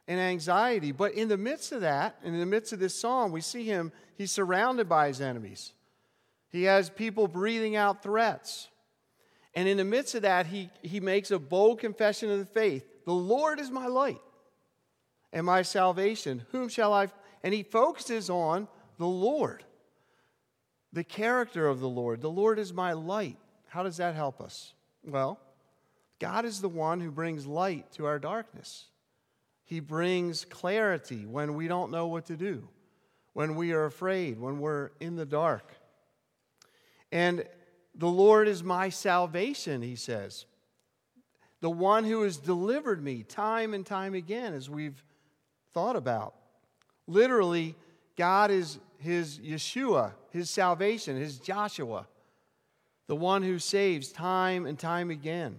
and 0.06 0.18
anxiety. 0.18 0.92
But 0.92 1.12
in 1.12 1.28
the 1.28 1.36
midst 1.36 1.72
of 1.72 1.82
that, 1.82 2.16
and 2.24 2.34
in 2.34 2.40
the 2.40 2.46
midst 2.46 2.72
of 2.72 2.78
this 2.78 2.98
psalm, 2.98 3.30
we 3.32 3.40
see 3.40 3.64
him, 3.64 3.92
he's 4.16 4.32
surrounded 4.32 4.88
by 4.88 5.08
his 5.08 5.20
enemies. 5.20 5.72
He 6.50 6.64
has 6.64 6.90
people 6.90 7.28
breathing 7.28 7.76
out 7.76 8.02
threats. 8.02 8.68
And 9.54 9.68
in 9.68 9.76
the 9.76 9.84
midst 9.84 10.14
of 10.14 10.22
that, 10.22 10.46
he, 10.46 10.70
he 10.82 11.00
makes 11.00 11.30
a 11.30 11.38
bold 11.38 11.80
confession 11.80 12.30
of 12.30 12.38
the 12.38 12.46
faith 12.46 12.86
The 13.04 13.12
Lord 13.12 13.60
is 13.60 13.70
my 13.70 13.86
light 13.86 14.20
and 15.32 15.44
my 15.44 15.62
salvation. 15.62 16.44
Whom 16.52 16.68
shall 16.68 16.92
I? 16.92 17.08
And 17.42 17.52
he 17.54 17.62
focuses 17.62 18.30
on 18.30 18.66
the 18.98 19.06
Lord, 19.06 19.64
the 20.92 21.04
character 21.04 21.66
of 21.68 21.80
the 21.80 21.88
Lord. 21.88 22.20
The 22.20 22.30
Lord 22.30 22.58
is 22.58 22.72
my 22.72 22.92
light. 22.92 23.36
How 23.68 23.82
does 23.82 23.98
that 23.98 24.14
help 24.14 24.40
us? 24.40 24.72
Well, 25.04 25.38
God 26.18 26.44
is 26.44 26.60
the 26.60 26.68
one 26.68 27.00
who 27.00 27.10
brings 27.10 27.46
light 27.46 27.90
to 27.92 28.06
our 28.06 28.18
darkness. 28.18 28.86
He 29.64 29.80
brings 29.80 30.44
clarity 30.44 31.26
when 31.26 31.54
we 31.54 31.68
don't 31.68 31.90
know 31.90 32.06
what 32.06 32.26
to 32.26 32.36
do, 32.36 32.66
when 33.34 33.54
we 33.54 33.72
are 33.72 33.84
afraid, 33.84 34.40
when 34.40 34.58
we're 34.58 34.90
in 34.98 35.16
the 35.16 35.26
dark. 35.26 35.72
And 37.12 37.44
the 37.94 38.08
Lord 38.08 38.48
is 38.48 38.62
my 38.62 38.88
salvation, 38.88 39.82
he 39.82 39.96
says. 39.96 40.46
The 41.60 41.70
one 41.70 42.04
who 42.04 42.22
has 42.22 42.36
delivered 42.36 43.02
me 43.02 43.22
time 43.24 43.74
and 43.74 43.84
time 43.84 44.14
again, 44.14 44.54
as 44.54 44.70
we've 44.70 45.02
thought 45.72 45.96
about. 45.96 46.34
Literally, 47.06 47.74
God 48.16 48.50
is 48.50 48.78
his 48.98 49.38
Yeshua, 49.38 50.12
his 50.30 50.50
salvation, 50.50 51.16
his 51.16 51.38
Joshua, 51.38 52.06
the 53.06 53.16
one 53.16 53.42
who 53.42 53.58
saves 53.58 54.12
time 54.12 54.66
and 54.66 54.78
time 54.78 55.10
again. 55.10 55.56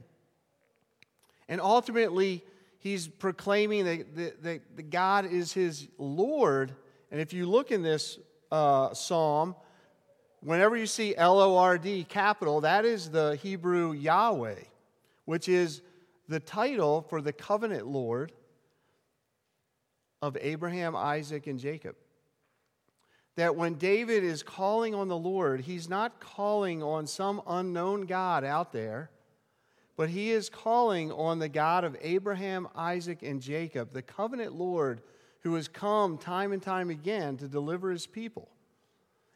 And 1.49 1.59
ultimately, 1.59 2.45
he's 2.77 3.07
proclaiming 3.07 3.83
that, 3.83 4.15
that, 4.43 4.77
that 4.77 4.89
God 4.89 5.25
is 5.25 5.51
his 5.51 5.87
Lord. 5.97 6.73
And 7.11 7.19
if 7.19 7.33
you 7.33 7.45
look 7.45 7.71
in 7.71 7.81
this 7.81 8.19
uh, 8.51 8.93
psalm, 8.93 9.55
whenever 10.41 10.77
you 10.77 10.85
see 10.85 11.15
L 11.15 11.41
O 11.41 11.57
R 11.57 11.77
D 11.77 12.05
capital, 12.05 12.61
that 12.61 12.85
is 12.85 13.09
the 13.09 13.35
Hebrew 13.41 13.91
Yahweh, 13.91 14.61
which 15.25 15.49
is 15.49 15.81
the 16.27 16.39
title 16.39 17.01
for 17.09 17.21
the 17.21 17.33
covenant 17.33 17.87
Lord 17.87 18.31
of 20.21 20.37
Abraham, 20.39 20.95
Isaac, 20.95 21.47
and 21.47 21.59
Jacob. 21.59 21.95
That 23.37 23.55
when 23.55 23.75
David 23.75 24.23
is 24.23 24.43
calling 24.43 24.93
on 24.93 25.07
the 25.07 25.17
Lord, 25.17 25.61
he's 25.61 25.89
not 25.89 26.19
calling 26.19 26.83
on 26.83 27.07
some 27.07 27.41
unknown 27.47 28.01
God 28.01 28.43
out 28.43 28.71
there, 28.71 29.09
but 29.99 30.07
he 30.07 30.31
is 30.31 30.47
calling 30.47 31.11
on 31.11 31.39
the 31.39 31.49
God 31.49 31.83
of 31.83 31.97
Abraham, 31.99 32.69
Isaac, 32.73 33.21
and 33.21 33.41
Jacob, 33.41 33.91
the 33.91 34.01
covenant 34.01 34.55
Lord 34.55 35.01
who 35.41 35.55
has 35.55 35.67
come 35.67 36.17
time 36.17 36.53
and 36.53 36.63
time 36.63 36.89
again 36.89 37.35
to 37.35 37.49
deliver 37.49 37.91
his 37.91 38.07
people. 38.07 38.47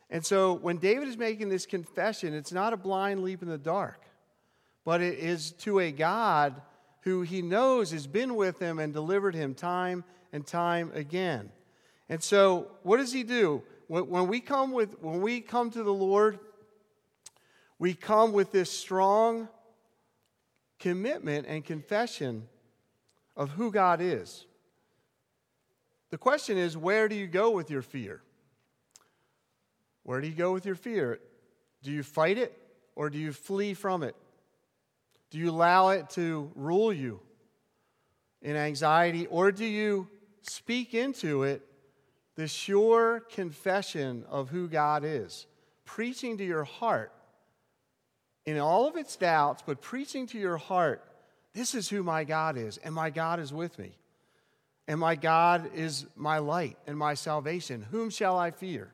And 0.10 0.26
so 0.26 0.54
when 0.54 0.78
David 0.78 1.10
is 1.10 1.18
making 1.18 1.50
this 1.50 1.66
confession, 1.66 2.34
it's 2.34 2.54
not 2.54 2.72
a 2.72 2.78
blind 2.78 3.24
leap 3.24 3.42
in 3.42 3.50
the 3.50 3.58
dark, 3.58 4.06
but 4.86 5.02
it 5.02 5.20
is 5.20 5.52
to 5.64 5.80
a 5.80 5.92
God 5.92 6.62
who 7.02 7.24
he 7.24 7.42
knows 7.42 7.92
has 7.92 8.08
been 8.08 8.36
with 8.36 8.58
him 8.58 8.80
and 8.80 8.94
delivered 8.94 9.36
him 9.36 9.56
time 9.56 10.06
and 10.32 10.48
time 10.48 10.94
again. 10.94 11.52
And 12.08 12.24
so 12.24 12.72
what 12.84 13.00
does 13.00 13.12
he 13.12 13.24
do? 13.24 13.64
When 13.88 14.30
we 14.30 14.40
come 14.40 14.72
with 14.72 14.98
when 15.02 15.20
we 15.20 15.42
come 15.42 15.72
to 15.72 15.84
the 15.84 15.94
Lord, 15.94 16.40
we 17.80 17.94
come 17.94 18.32
with 18.32 18.54
this 18.54 18.72
strong 18.72 19.50
commitment 20.84 21.48
and 21.48 21.64
confession 21.64 22.46
of 23.38 23.52
who 23.52 23.72
God 23.72 24.02
is. 24.02 24.46
The 26.10 26.18
question 26.18 26.58
is, 26.58 26.76
where 26.76 27.08
do 27.08 27.16
you 27.16 27.26
go 27.26 27.52
with 27.52 27.72
your 27.72 27.82
fear? 27.82 28.22
Where 30.04 30.20
do 30.20 30.28
you 30.28 30.34
go 30.34 30.52
with 30.52 30.66
your 30.66 30.76
fear? 30.76 31.22
Do 31.84 31.92
you 31.92 32.04
fight 32.04 32.38
it 32.38 32.58
or 32.96 33.10
do 33.10 33.18
you 33.18 33.32
flee 33.32 33.74
from 33.74 34.04
it? 34.04 34.14
Do 35.32 35.38
you 35.38 35.52
allow 35.52 35.90
it 35.90 36.10
to 36.12 36.52
rule 36.54 36.92
you 36.92 37.22
in 38.42 38.58
anxiety 38.58 39.26
or 39.28 39.54
do 39.54 39.66
you 39.66 40.10
speak 40.42 40.94
into 40.94 41.44
it 41.44 41.62
the 42.36 42.50
sure 42.50 43.22
confession 43.32 44.26
of 44.30 44.50
who 44.50 44.68
God 44.68 45.06
is? 45.06 45.48
Preaching 45.86 46.38
to 46.40 46.44
your 46.44 46.66
heart 46.66 47.14
in 48.46 48.58
all 48.60 48.88
of 48.88 48.96
its 48.96 49.16
doubts, 49.16 49.64
but 49.66 49.82
preaching 49.82 50.28
to 50.28 50.38
your 50.38 50.58
heart, 50.58 51.04
this 51.54 51.76
is 51.76 51.90
who 51.90 52.04
my 52.04 52.24
God 52.24 52.58
is, 52.58 52.78
and 52.78 52.94
my 52.94 53.10
God 53.10 53.40
is 53.40 53.54
with 53.54 53.78
me. 53.80 53.98
And 54.88 55.00
my 55.00 55.16
God 55.16 55.72
is 55.76 56.06
my 56.16 56.40
light 56.40 56.78
and 56.88 56.98
my 56.98 57.14
salvation. 57.14 57.86
Whom 57.92 58.10
shall 58.10 58.38
I 58.38 58.52
fear? 58.52 58.92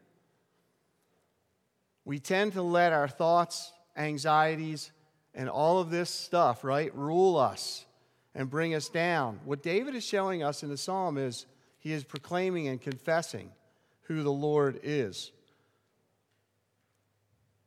we 2.09 2.17
tend 2.17 2.53
to 2.53 2.63
let 2.63 2.91
our 2.91 3.07
thoughts, 3.07 3.71
anxieties, 3.95 4.91
and 5.35 5.47
all 5.47 5.77
of 5.79 5.91
this 5.91 6.09
stuff, 6.09 6.63
right, 6.63 6.93
rule 6.95 7.37
us 7.37 7.85
and 8.33 8.49
bring 8.49 8.73
us 8.73 8.89
down. 8.89 9.39
What 9.45 9.61
David 9.61 9.93
is 9.93 10.03
showing 10.03 10.41
us 10.41 10.63
in 10.63 10.69
the 10.69 10.77
psalm 10.77 11.19
is 11.19 11.45
he 11.77 11.91
is 11.91 12.03
proclaiming 12.03 12.67
and 12.67 12.81
confessing 12.81 13.51
who 14.05 14.23
the 14.23 14.31
Lord 14.31 14.79
is. 14.81 15.31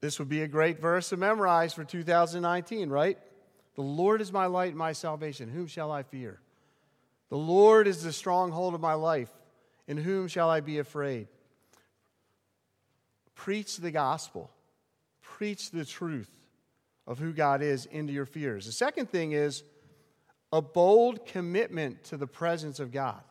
This 0.02 0.18
would 0.18 0.28
be 0.28 0.42
a 0.42 0.48
great 0.48 0.80
verse 0.80 1.08
to 1.10 1.16
memorize 1.16 1.72
for 1.72 1.84
2019, 1.84 2.90
right? 2.90 3.16
The 3.76 3.82
Lord 3.82 4.20
is 4.20 4.32
my 4.32 4.46
light 4.46 4.70
and 4.70 4.76
my 4.76 4.92
salvation. 4.92 5.48
Whom 5.48 5.68
shall 5.68 5.92
I 5.92 6.02
fear? 6.02 6.40
The 7.30 7.38
Lord 7.38 7.86
is 7.86 8.02
the 8.02 8.12
stronghold 8.12 8.74
of 8.74 8.80
my 8.80 8.94
life. 8.94 9.30
In 9.86 9.96
whom 9.96 10.26
shall 10.26 10.50
I 10.50 10.60
be 10.60 10.78
afraid? 10.78 11.28
Preach 13.34 13.76
the 13.78 13.90
gospel, 13.90 14.50
preach 15.20 15.70
the 15.70 15.84
truth 15.84 16.30
of 17.06 17.18
who 17.18 17.32
God 17.32 17.62
is 17.62 17.86
into 17.86 18.12
your 18.12 18.26
fears. 18.26 18.66
The 18.66 18.72
second 18.72 19.08
thing 19.08 19.32
is 19.32 19.62
a 20.52 20.60
bold 20.60 21.26
commitment 21.26 22.04
to 22.04 22.16
the 22.16 22.26
presence 22.26 22.80
of 22.80 22.92
God. 22.92 23.22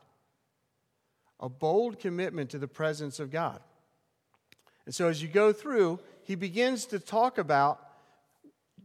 A 1.39 1.49
bold 1.49 1.99
commitment 1.99 2.49
to 2.51 2.57
the 2.57 2.67
presence 2.67 3.19
of 3.19 3.29
God. 3.29 3.59
And 4.85 4.95
so 4.95 5.07
as 5.07 5.21
you 5.21 5.27
go 5.27 5.53
through, 5.53 5.99
he 6.23 6.35
begins 6.35 6.85
to 6.87 6.99
talk 6.99 7.37
about 7.37 7.79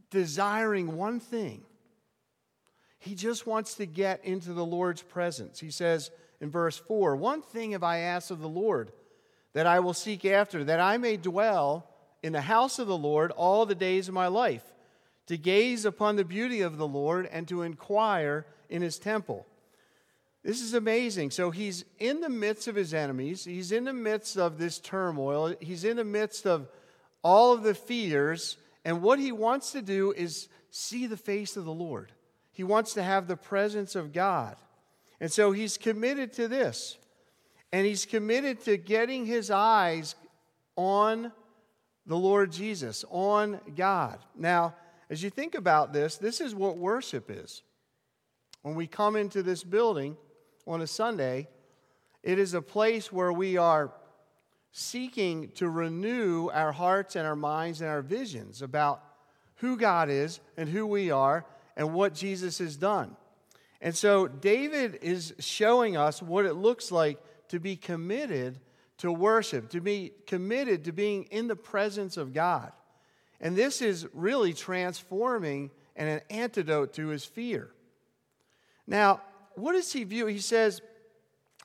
desiring 0.09 0.95
one 0.97 1.19
thing. 1.19 1.63
He 2.99 3.15
just 3.15 3.45
wants 3.45 3.75
to 3.75 3.85
get 3.85 4.23
into 4.25 4.53
the 4.53 4.65
Lord's 4.65 5.01
presence. 5.01 5.59
He 5.59 5.71
says 5.71 6.11
in 6.41 6.49
verse 6.49 6.77
4 6.77 7.15
One 7.15 7.41
thing 7.41 7.71
have 7.71 7.83
I 7.83 7.99
asked 7.99 8.31
of 8.31 8.39
the 8.39 8.49
Lord 8.49 8.91
that 9.53 9.65
I 9.67 9.79
will 9.79 9.93
seek 9.93 10.25
after, 10.25 10.63
that 10.63 10.79
I 10.79 10.97
may 10.97 11.17
dwell 11.17 11.89
in 12.23 12.33
the 12.33 12.41
house 12.41 12.79
of 12.79 12.87
the 12.87 12.97
Lord 12.97 13.31
all 13.31 13.65
the 13.65 13.75
days 13.75 14.07
of 14.07 14.13
my 14.13 14.27
life, 14.27 14.63
to 15.27 15.37
gaze 15.37 15.85
upon 15.85 16.15
the 16.15 16.25
beauty 16.25 16.61
of 16.61 16.77
the 16.77 16.87
Lord 16.87 17.27
and 17.31 17.47
to 17.47 17.61
inquire 17.61 18.45
in 18.69 18.81
his 18.81 18.99
temple. 18.99 19.45
This 20.43 20.61
is 20.61 20.73
amazing. 20.73 21.31
So 21.31 21.51
he's 21.51 21.85
in 21.99 22.21
the 22.21 22.29
midst 22.29 22.67
of 22.67 22.75
his 22.75 22.93
enemies, 22.93 23.43
he's 23.45 23.71
in 23.71 23.83
the 23.83 23.93
midst 23.93 24.37
of 24.37 24.57
this 24.57 24.79
turmoil, 24.79 25.55
he's 25.59 25.83
in 25.83 25.97
the 25.97 26.03
midst 26.03 26.45
of 26.45 26.69
all 27.27 27.51
of 27.51 27.61
the 27.61 27.75
fears, 27.75 28.55
and 28.85 29.01
what 29.01 29.19
he 29.19 29.33
wants 29.33 29.73
to 29.73 29.81
do 29.81 30.13
is 30.13 30.47
see 30.71 31.07
the 31.07 31.17
face 31.17 31.57
of 31.57 31.65
the 31.65 31.73
Lord. 31.73 32.13
He 32.53 32.63
wants 32.63 32.93
to 32.93 33.03
have 33.03 33.27
the 33.27 33.35
presence 33.35 33.95
of 33.97 34.13
God. 34.13 34.55
And 35.19 35.29
so 35.29 35.51
he's 35.51 35.77
committed 35.77 36.31
to 36.33 36.47
this. 36.47 36.97
And 37.73 37.85
he's 37.85 38.05
committed 38.05 38.61
to 38.63 38.77
getting 38.77 39.25
his 39.25 39.51
eyes 39.51 40.15
on 40.77 41.33
the 42.05 42.15
Lord 42.15 42.53
Jesus, 42.53 43.03
on 43.09 43.59
God. 43.75 44.19
Now, 44.33 44.75
as 45.09 45.21
you 45.21 45.29
think 45.29 45.53
about 45.53 45.91
this, 45.91 46.15
this 46.15 46.39
is 46.39 46.55
what 46.55 46.77
worship 46.77 47.29
is. 47.29 47.61
When 48.61 48.75
we 48.75 48.87
come 48.87 49.17
into 49.17 49.43
this 49.43 49.65
building 49.65 50.15
on 50.65 50.79
a 50.79 50.87
Sunday, 50.87 51.49
it 52.23 52.39
is 52.39 52.53
a 52.53 52.61
place 52.61 53.11
where 53.11 53.33
we 53.33 53.57
are 53.57 53.91
seeking 54.71 55.49
to 55.55 55.69
renew 55.69 56.49
our 56.49 56.71
hearts 56.71 57.15
and 57.15 57.25
our 57.25 57.35
minds 57.35 57.81
and 57.81 57.89
our 57.89 58.01
visions 58.01 58.61
about 58.61 59.03
who 59.55 59.77
God 59.77 60.09
is 60.09 60.39
and 60.55 60.69
who 60.69 60.85
we 60.85 61.11
are 61.11 61.45
and 61.75 61.93
what 61.93 62.13
Jesus 62.13 62.59
has 62.59 62.77
done. 62.77 63.15
And 63.81 63.95
so 63.95 64.27
David 64.27 64.99
is 65.01 65.33
showing 65.39 65.97
us 65.97 66.21
what 66.21 66.45
it 66.45 66.53
looks 66.53 66.91
like 66.91 67.19
to 67.49 67.59
be 67.59 67.75
committed 67.75 68.59
to 68.97 69.11
worship, 69.11 69.69
to 69.69 69.81
be 69.81 70.11
committed 70.25 70.85
to 70.85 70.91
being 70.91 71.23
in 71.25 71.47
the 71.47 71.55
presence 71.55 72.17
of 72.17 72.33
God. 72.33 72.71
And 73.39 73.55
this 73.55 73.81
is 73.81 74.07
really 74.13 74.53
transforming 74.53 75.69
and 75.95 76.09
an 76.09 76.21
antidote 76.29 76.93
to 76.93 77.07
his 77.07 77.23
fear. 77.23 77.69
Now, 78.87 79.21
what 79.55 79.73
does 79.73 79.91
he 79.91 80.03
view? 80.03 80.25
He 80.27 80.39
says, 80.39 80.81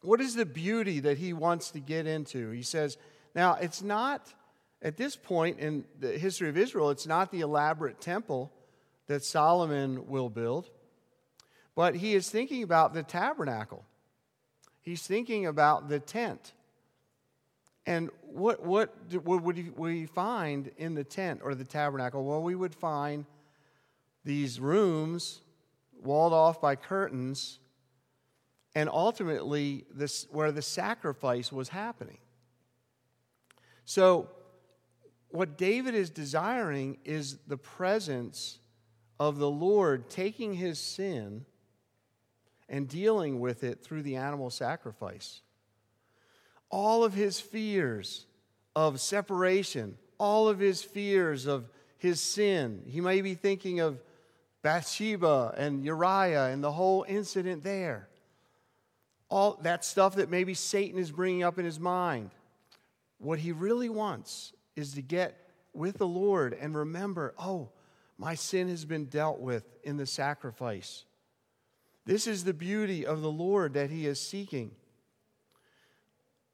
what 0.03 0.21
is 0.21 0.35
the 0.35 0.47
beauty 0.47 1.01
that 1.01 1.19
he 1.19 1.33
wants 1.33 1.71
to 1.71 1.81
get 1.81 2.07
into? 2.07 2.51
He 2.51 2.63
says, 2.63 2.97
now, 3.35 3.55
it's 3.55 3.83
not, 3.83 4.33
at 4.83 4.97
this 4.97 5.17
point 5.17 5.59
in 5.59 5.85
the 5.99 6.19
history 6.19 6.49
of 6.49 6.59
Israel, 6.59 6.91
it's 6.91 7.07
not 7.07 7.31
the 7.31 7.41
elaborate 7.41 8.01
temple 8.01 8.53
that 9.07 9.25
Solomon 9.25 10.07
will 10.07 10.29
build, 10.29 10.71
but 11.75 11.95
he 11.95 12.15
is 12.15 12.29
thinking 12.29 12.63
about 12.63 12.95
the 12.95 13.03
tabernacle. 13.03 13.85
He's 14.81 15.07
thinking 15.07 15.47
about 15.47 15.89
the 15.89 16.01
tent. 16.01 16.53
And 17.87 18.11
what, 18.23 18.65
what 18.65 18.95
would 19.13 19.79
we 19.79 20.07
find 20.07 20.71
in 20.77 20.95
the 20.95 21.05
tent 21.05 21.41
or 21.43 21.55
the 21.55 21.65
tabernacle? 21.65 22.25
Well, 22.25 22.43
we 22.43 22.55
would 22.55 22.75
find 22.75 23.25
these 24.25 24.61
rooms 24.61 25.41
walled 26.03 26.33
off 26.33 26.61
by 26.61 26.77
curtains 26.77 27.59
and 28.75 28.89
ultimately 28.89 29.85
this, 29.93 30.27
where 30.31 30.53
the 30.53 30.63
sacrifice 30.63 31.53
was 31.53 31.69
happening. 31.69 32.19
So, 33.85 34.29
what 35.29 35.57
David 35.57 35.95
is 35.95 36.11
desiring 36.11 36.99
is 37.05 37.39
the 37.47 37.57
presence 37.57 38.59
of 39.19 39.39
the 39.39 39.51
Lord 39.51 40.11
taking 40.11 40.55
his 40.55 40.79
sin 40.79 41.47
and 42.69 42.89
dealing 42.89 43.41
with 43.41 43.65
it 43.65 43.83
through 43.83 44.03
the 44.03 44.17
animal 44.17 44.51
sacrifice. 44.51 45.41
All 46.71 47.03
of 47.03 47.15
his 47.15 47.41
fears 47.41 48.27
of 48.77 49.01
separation, 49.01 49.97
all 50.19 50.49
of 50.49 50.59
his 50.59 50.83
fears 50.83 51.47
of 51.47 51.69
his 51.99 52.21
sin. 52.21 52.83
He 52.87 53.01
may 53.01 53.23
be 53.23 53.35
thinking 53.35 53.81
of 53.81 54.03
Bathsheba 54.63 55.55
and 55.57 55.85
Uriah 55.85 56.47
and 56.47 56.63
the 56.63 56.73
whole 56.73 57.05
incident 57.09 57.63
there 57.63 58.09
all 59.33 59.59
that 59.63 59.83
stuff 59.83 60.17
that 60.17 60.31
maybe 60.31 60.53
Satan 60.53 60.99
is 60.99 61.11
bringing 61.11 61.43
up 61.43 61.59
in 61.59 61.65
his 61.65 61.81
mind. 61.81 62.31
What 63.17 63.39
he 63.39 63.51
really 63.51 63.89
wants 63.89 64.53
is 64.77 64.93
to 64.93 65.03
get 65.03 65.49
with 65.73 65.97
the 65.97 66.07
Lord 66.07 66.53
and 66.53 66.77
remember, 66.77 67.35
oh, 67.39 67.71
my 68.19 68.35
sin 68.35 68.69
has 68.69 68.85
been 68.85 69.07
dealt 69.07 69.41
with 69.41 69.65
in 69.85 69.97
the 69.97 70.05
sacrifice. 70.05 71.07
This 72.05 72.27
is 72.27 72.45
the 72.45 72.53
beauty 72.53 73.07
of 73.07 73.23
the 73.23 73.31
Lord 73.31 73.73
that 73.73 73.91
he 73.91 74.07
is 74.07 74.21
seeking. 74.21 74.73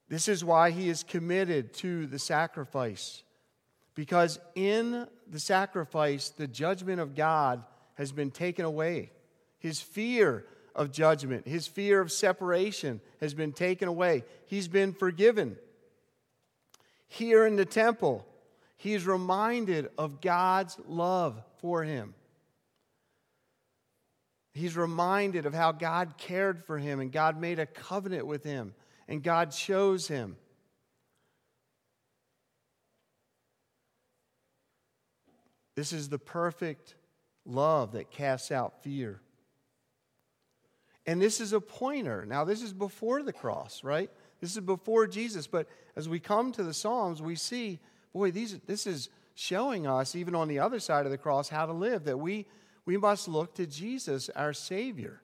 This 0.09 0.29
is 0.29 0.45
why 0.45 0.71
he 0.71 0.89
is 0.89 1.03
committed 1.03 1.75
to 1.75 2.07
the 2.07 2.19
sacrifice. 2.19 3.25
Because 3.97 4.39
in 4.55 5.09
the 5.29 5.41
sacrifice, 5.41 6.29
the 6.29 6.47
judgment 6.47 7.01
of 7.01 7.17
God 7.17 7.65
has 7.95 8.13
been 8.13 8.31
taken 8.31 8.65
away. 8.65 9.11
His 9.59 9.81
fear 9.81 10.47
of 10.79 10.93
judgment. 10.93 11.47
His 11.47 11.67
fear 11.67 12.01
of 12.01 12.13
separation 12.13 13.01
has 13.21 13.35
been 13.35 13.53
taken 13.53 13.89
away. 13.89 14.25
He's 14.47 14.69
been 14.69 14.95
forgiven. 14.95 15.59
Here 17.09 17.45
in 17.45 17.57
the 17.57 17.65
temple, 17.65 18.25
he's 18.77 19.05
reminded 19.05 19.91
of 19.99 20.21
God's 20.21 20.79
love 20.87 21.43
for 21.61 21.83
him. 21.83 22.15
He's 24.55 24.77
reminded 24.77 25.47
of 25.47 25.55
how 25.55 25.73
God 25.73 26.15
cared 26.17 26.65
for 26.65 26.79
him 26.79 27.01
and 27.01 27.13
God 27.13 27.41
made 27.41 27.59
a 27.59 27.67
covenant 27.67 28.27
with 28.27 28.45
him 28.45 28.73
and 29.09 29.23
God 29.23 29.51
chose 29.51 30.07
him. 30.07 30.37
This 35.75 35.93
is 35.93 36.09
the 36.09 36.19
perfect 36.19 36.95
love 37.45 37.93
that 37.93 38.11
casts 38.11 38.51
out 38.51 38.83
fear. 38.83 39.21
And 41.09 41.23
this 41.23 41.41
is 41.41 41.55
a 41.55 41.61
pointer. 41.61 42.27
Now, 42.27 42.45
this 42.45 42.61
is 42.61 42.75
before 42.75 43.23
the 43.23 43.33
cross, 43.33 43.83
right? 43.83 44.11
This 44.43 44.53
is 44.53 44.61
before 44.61 45.07
Jesus. 45.07 45.47
But 45.47 45.67
as 45.97 46.07
we 46.07 46.21
come 46.21 46.53
to 46.53 46.63
the 46.63 46.75
Psalms, 46.75 47.23
we 47.23 47.35
see, 47.35 47.81
boy, 48.13 48.31
these, 48.31 48.59
this 48.67 48.87
is 48.87 49.09
showing 49.35 49.87
us, 49.87 50.15
even 50.15 50.35
on 50.35 50.49
the 50.49 50.59
other 50.59 50.79
side 50.79 51.07
of 51.07 51.11
the 51.11 51.17
cross, 51.17 51.49
how 51.49 51.65
to 51.65 51.73
live. 51.73 52.05
That 52.05 52.19
we, 52.19 52.45
we 52.85 52.99
must 52.99 53.27
look 53.27 53.55
to 53.55 53.67
Jesus, 53.67 54.29
our 54.37 54.53
Savior, 54.53 55.23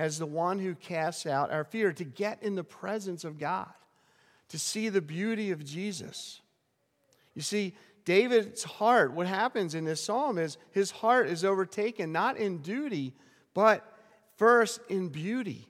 as 0.00 0.18
the 0.18 0.26
one 0.26 0.58
who 0.58 0.74
casts 0.74 1.26
out 1.26 1.52
our 1.52 1.62
fear, 1.62 1.92
to 1.92 2.04
get 2.04 2.42
in 2.42 2.56
the 2.56 2.64
presence 2.64 3.22
of 3.22 3.38
God, 3.38 3.70
to 4.48 4.58
see 4.58 4.88
the 4.88 5.00
beauty 5.00 5.52
of 5.52 5.64
Jesus. 5.64 6.40
You 7.36 7.42
see, 7.42 7.76
David's 8.04 8.64
heart, 8.64 9.12
what 9.12 9.28
happens 9.28 9.76
in 9.76 9.84
this 9.84 10.02
psalm 10.02 10.38
is 10.38 10.58
his 10.72 10.90
heart 10.90 11.28
is 11.28 11.44
overtaken 11.44 12.10
not 12.10 12.36
in 12.36 12.62
duty, 12.62 13.14
but 13.54 13.94
First, 14.38 14.80
in 14.88 15.08
beauty. 15.08 15.68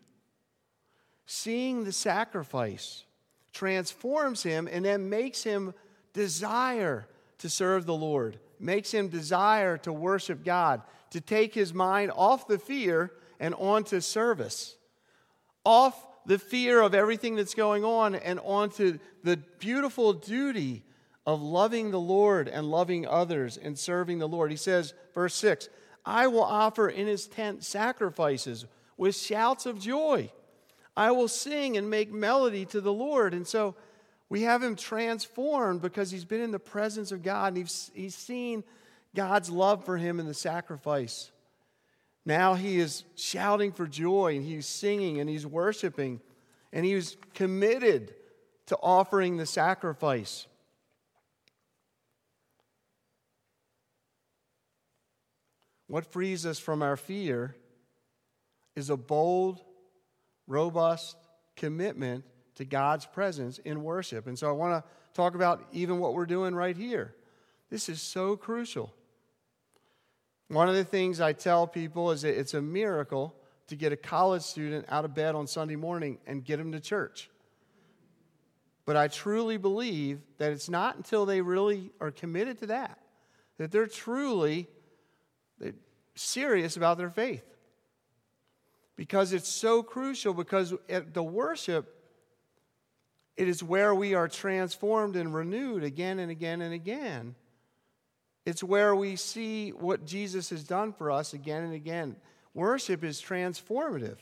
Seeing 1.25 1.85
the 1.85 1.93
sacrifice 1.93 3.05
transforms 3.53 4.43
him 4.43 4.69
and 4.71 4.85
then 4.85 5.11
makes 5.11 5.43
him 5.43 5.75
desire 6.13 7.09
to 7.39 7.49
serve 7.49 7.87
the 7.87 7.95
Lord, 7.95 8.39
makes 8.61 8.93
him 8.93 9.09
desire 9.09 9.79
to 9.79 9.93
worship 9.93 10.45
God, 10.45 10.83
to 11.11 11.21
take 11.21 11.55
his 11.55 11.73
mind 11.73 12.13
off 12.15 12.47
the 12.47 12.59
fear 12.59 13.11
and 13.41 13.55
onto 13.55 14.01
service, 14.01 14.77
off 15.65 16.07
the 16.27 16.39
fear 16.39 16.83
of 16.83 16.95
everything 16.95 17.37
that's 17.37 17.55
going 17.55 17.85
on 17.85 18.15
and 18.15 18.39
onto 18.41 18.99
the 19.25 19.39
beautiful 19.59 20.13
duty 20.13 20.85
of 21.27 21.41
loving 21.41 21.91
the 21.91 22.01
Lord 22.01 22.49
and 22.49 22.71
loving 22.71 23.07
others 23.07 23.57
and 23.57 23.79
serving 23.79 24.19
the 24.19 24.29
Lord. 24.29 24.51
He 24.51 24.57
says, 24.59 24.93
verse 25.15 25.35
6 25.37 25.69
I 26.09 26.27
will 26.29 26.43
offer 26.43 26.89
in 26.89 27.07
his 27.07 27.27
tent 27.27 27.63
sacrifices 27.63 28.65
with 28.97 29.15
shouts 29.15 29.67
of 29.67 29.79
joy. 29.79 30.31
I 30.97 31.11
will 31.11 31.29
sing 31.29 31.77
and 31.77 31.91
make 31.91 32.11
melody 32.11 32.65
to 32.67 32.81
the 32.81 32.93
Lord. 32.93 33.35
And 33.35 33.47
so, 33.47 33.75
We 34.31 34.43
have 34.43 34.63
him 34.63 34.77
transformed 34.77 35.81
because 35.81 36.11
he's 36.11 36.25
been 36.25 36.41
in 36.41 36.51
the 36.51 36.59
presence 36.59 37.13
of 37.13 37.23
God 37.23 37.49
and 37.49 37.57
he's, 37.57 37.91
he's 37.95 38.15
seen 38.15 38.63
God's 39.15 39.51
love 39.51 39.85
for 39.85 39.97
him 39.97 40.21
in 40.21 40.27
the 40.27 40.35
sacrifice. 40.35 41.31
Now 42.27 42.55
he 42.55 42.79
is 42.79 43.05
shouting 43.15 43.73
for 43.73 43.87
joy 43.87 44.37
and 44.37 44.45
he's 44.45 44.67
singing 44.67 45.19
and 45.19 45.31
he's 45.31 45.47
worshiping 45.47 46.21
and 46.73 46.85
he's 46.85 47.17
committed 47.33 48.15
to 48.67 48.77
offering 48.83 49.39
the 49.39 49.47
sacrifice. 49.47 50.47
What 55.89 56.13
frees 56.13 56.47
us 56.47 56.59
from 56.59 56.83
our 56.83 56.97
fear 56.97 57.57
is 58.77 58.91
a 58.91 58.97
bold, 58.97 59.61
robust 60.47 61.17
commitment 61.57 62.25
to 62.55 62.65
God's 62.65 63.07
presence 63.07 63.59
in 63.59 63.83
worship. 63.83 64.27
And 64.27 64.39
so 64.39 64.49
I 64.49 64.53
want 64.53 64.85
to 64.85 64.91
talk 65.15 65.35
about 65.35 65.67
even 65.73 65.99
what 65.99 66.15
we're 66.15 66.27
doing 66.27 66.55
right 66.55 66.77
here. 66.77 67.15
This 67.71 67.89
is 67.89 68.01
so 68.01 68.37
crucial. 68.37 68.93
One 70.49 70.69
of 70.69 70.75
the 70.75 70.85
things 70.85 71.21
I 71.21 71.33
tell 71.33 71.67
people 71.67 72.11
is 72.11 72.23
that 72.23 72.39
it's 72.39 72.55
a 72.55 72.63
miracle 72.63 73.35
to 73.69 73.77
get 73.77 73.93
a 73.93 73.97
college 73.97 74.43
student 74.43 74.87
out 74.89 75.05
of 75.05 75.15
bed 75.15 75.35
on 75.35 75.47
Sunday 75.47 75.77
morning 75.77 76.19
and 76.27 76.45
get 76.45 76.57
them 76.57 76.73
to 76.73 76.81
church. 76.81 77.31
But 78.87 78.97
I 78.97 79.09
truly 79.09 79.59
believe 79.59 80.21
that 80.39 80.53
it's 80.53 80.71
not 80.71 80.97
until 80.97 81.27
they 81.27 81.43
really 81.43 81.93
are 82.01 82.11
committed 82.11 82.59
to 82.59 82.67
that, 82.69 82.99
that 83.59 83.71
they're 83.71 83.87
truly 83.87 84.69
serious 86.21 86.77
about 86.77 86.99
their 86.99 87.11
faith. 87.11 87.45
Because 88.97 89.33
it's 89.33 89.49
so 89.49 89.83
crucial, 89.83 90.35
because 90.35 90.75
at 90.89 91.15
the 91.15 91.23
worship, 91.23 91.95
it 93.37 93.49
is 93.49 93.63
where 93.63 93.95
we 93.95 94.15
are 94.15 94.27
transformed 94.27 95.15
and 95.15 95.33
renewed 95.33 95.85
again 95.85 96.19
and 96.19 96.31
again 96.31 96.61
and 96.61 96.75
again. 96.75 97.37
It's 98.45 98.65
where 98.65 98.97
we 98.97 99.15
see 99.15 99.71
what 99.71 100.05
Jesus 100.05 100.51
has 100.51 100.65
done 100.65 100.93
for 100.93 101.11
us 101.11 101.35
again 101.35 101.63
and 101.63 101.75
again. 101.75 102.17
Worship 102.55 103.05
is 103.05 103.23
transformative, 103.23 104.17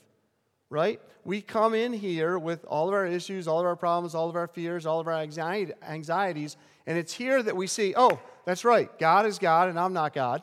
right? 0.68 1.00
We 1.24 1.40
come 1.40 1.74
in 1.74 1.94
here 1.94 2.38
with 2.38 2.64
all 2.66 2.88
of 2.88 2.94
our 2.94 3.06
issues, 3.06 3.48
all 3.48 3.60
of 3.60 3.66
our 3.66 3.76
problems, 3.76 4.14
all 4.14 4.28
of 4.28 4.36
our 4.36 4.48
fears, 4.48 4.84
all 4.84 5.00
of 5.00 5.08
our 5.08 5.14
anxieties, 5.14 6.56
and 6.86 6.98
it's 6.98 7.12
here 7.14 7.42
that 7.42 7.56
we 7.56 7.66
see, 7.66 7.94
oh, 7.96 8.20
that's 8.44 8.64
right, 8.64 8.96
God 8.98 9.26
is 9.26 9.38
God 9.38 9.68
and 9.68 9.78
I'm 9.78 9.92
not 9.92 10.12
God. 10.12 10.42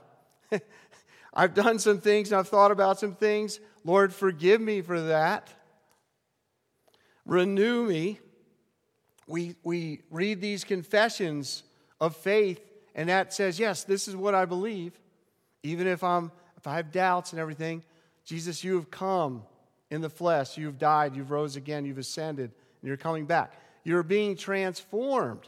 I've 1.34 1.54
done 1.54 1.80
some 1.80 2.00
things 2.00 2.32
and 2.32 2.40
I've 2.40 2.48
thought 2.48 2.72
about 2.72 3.00
some 3.00 3.16
things. 3.16 3.60
Lord, 3.84 4.14
forgive 4.14 4.62
me 4.62 4.82
for 4.82 5.02
that. 5.02 5.50
Renew 7.26 7.86
me. 7.86 8.20
We, 9.28 9.56
we 9.64 10.02
read 10.12 10.42
these 10.42 10.64
confessions 10.64 11.64
of 12.02 12.16
faith, 12.16 12.62
and 12.94 13.08
that 13.08 13.34
says, 13.34 13.58
yes, 13.58 13.86
this 13.86 14.10
is 14.10 14.16
what 14.16 14.36
I 14.36 14.44
believe. 14.44 15.00
Even 15.64 15.88
if, 15.88 16.04
I'm, 16.04 16.32
if 16.58 16.68
I 16.68 16.76
have 16.76 16.92
doubts 16.92 17.32
and 17.32 17.40
everything, 17.40 17.84
Jesus, 18.26 18.64
you 18.64 18.76
have 18.76 18.92
come 18.92 19.44
in 19.90 20.02
the 20.02 20.10
flesh. 20.10 20.58
You've 20.58 20.78
died. 20.78 21.16
You've 21.16 21.32
rose 21.32 21.56
again. 21.56 21.86
You've 21.86 21.98
ascended, 21.98 22.52
and 22.82 22.88
you're 22.88 22.98
coming 22.98 23.26
back. 23.26 23.54
You're 23.86 24.04
being 24.04 24.36
transformed. 24.36 25.48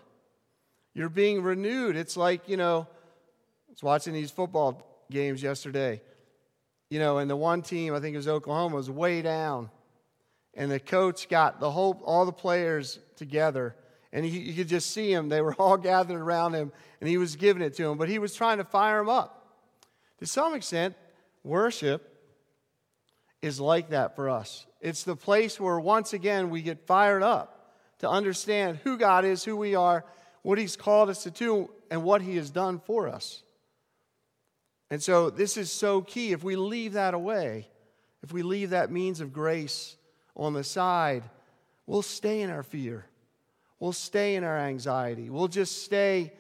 You're 0.94 1.10
being 1.10 1.44
renewed. 1.44 1.98
It's 1.98 2.16
like, 2.16 2.48
you 2.48 2.56
know, 2.56 2.88
I 3.68 3.72
was 3.72 3.84
watching 3.84 4.14
these 4.14 4.32
football 4.32 4.95
games 5.10 5.42
yesterday. 5.42 6.02
You 6.90 7.00
know, 7.00 7.18
and 7.18 7.30
the 7.30 7.36
one 7.36 7.62
team, 7.62 7.94
I 7.94 8.00
think 8.00 8.14
it 8.14 8.18
was 8.18 8.28
Oklahoma, 8.28 8.76
was 8.76 8.90
way 8.90 9.22
down. 9.22 9.70
And 10.54 10.72
the 10.72 10.80
coach 10.80 11.28
got 11.28 11.60
the 11.60 11.72
whole, 11.72 12.02
all 12.06 12.26
the 12.26 12.32
players 12.32 13.00
together. 13.16 13.76
And 14.14 14.26
he, 14.26 14.40
you 14.40 14.54
could 14.54 14.70
just 14.70 14.92
see 14.92 15.14
them. 15.14 15.30
They 15.30 15.42
were 15.42 15.56
all 15.56 15.78
gathered 15.92 16.20
around 16.20 16.54
him, 16.54 16.72
and 17.02 17.10
he 17.10 17.18
was 17.18 17.36
giving 17.36 17.62
it 17.62 17.74
to 17.76 17.84
them. 17.84 17.98
But 17.98 18.10
he 18.10 18.20
was 18.20 18.34
trying 18.34 18.60
to 18.60 18.64
fire 18.64 19.00
them 19.00 19.10
up. 19.10 19.46
To 20.20 20.26
some 20.26 20.54
extent, 20.54 20.96
worship 21.44 22.12
is 23.42 23.60
like 23.60 23.90
that 23.90 24.16
for 24.16 24.30
us. 24.30 24.66
It's 24.80 25.04
the 25.04 25.16
place 25.16 25.60
where 25.60 25.80
once 25.80 26.14
again 26.14 26.50
we 26.50 26.62
get 26.62 26.88
fired 26.88 27.24
up 27.24 27.74
to 28.00 28.10
understand 28.10 28.80
who 28.84 28.98
God 28.98 29.26
is, 29.26 29.44
who 29.44 29.56
we 29.56 29.76
are, 29.76 30.06
what 30.44 30.58
He's 30.58 30.76
called 30.76 31.10
us 31.10 31.24
to 31.24 31.32
do, 31.32 31.70
and 31.90 32.04
what 32.04 32.22
He 32.22 32.38
has 32.38 32.50
done 32.50 32.80
for 32.86 33.08
us. 33.08 33.44
And 34.96 35.04
so 35.04 35.30
this 35.30 35.58
is 35.58 35.70
so 35.70 36.00
key. 36.00 36.32
If 36.32 36.42
we 36.42 36.56
leave 36.56 36.94
that 36.94 37.14
away, 37.14 37.68
if 38.24 38.32
we 38.32 38.44
leave 38.44 38.70
that 38.70 38.90
means 38.90 39.20
of 39.20 39.34
grace 39.34 39.98
on 40.38 40.54
the 40.54 40.64
side, 40.64 41.24
we'll 41.86 42.02
stay 42.02 42.40
in 42.40 42.50
our 42.50 42.64
fear. 42.64 43.06
We'll 43.78 43.92
stay 43.92 44.36
in 44.36 44.46
our 44.46 44.58
anxiety. 44.58 45.30
We'll 45.30 45.50
just 45.50 45.84
stay 45.84 46.32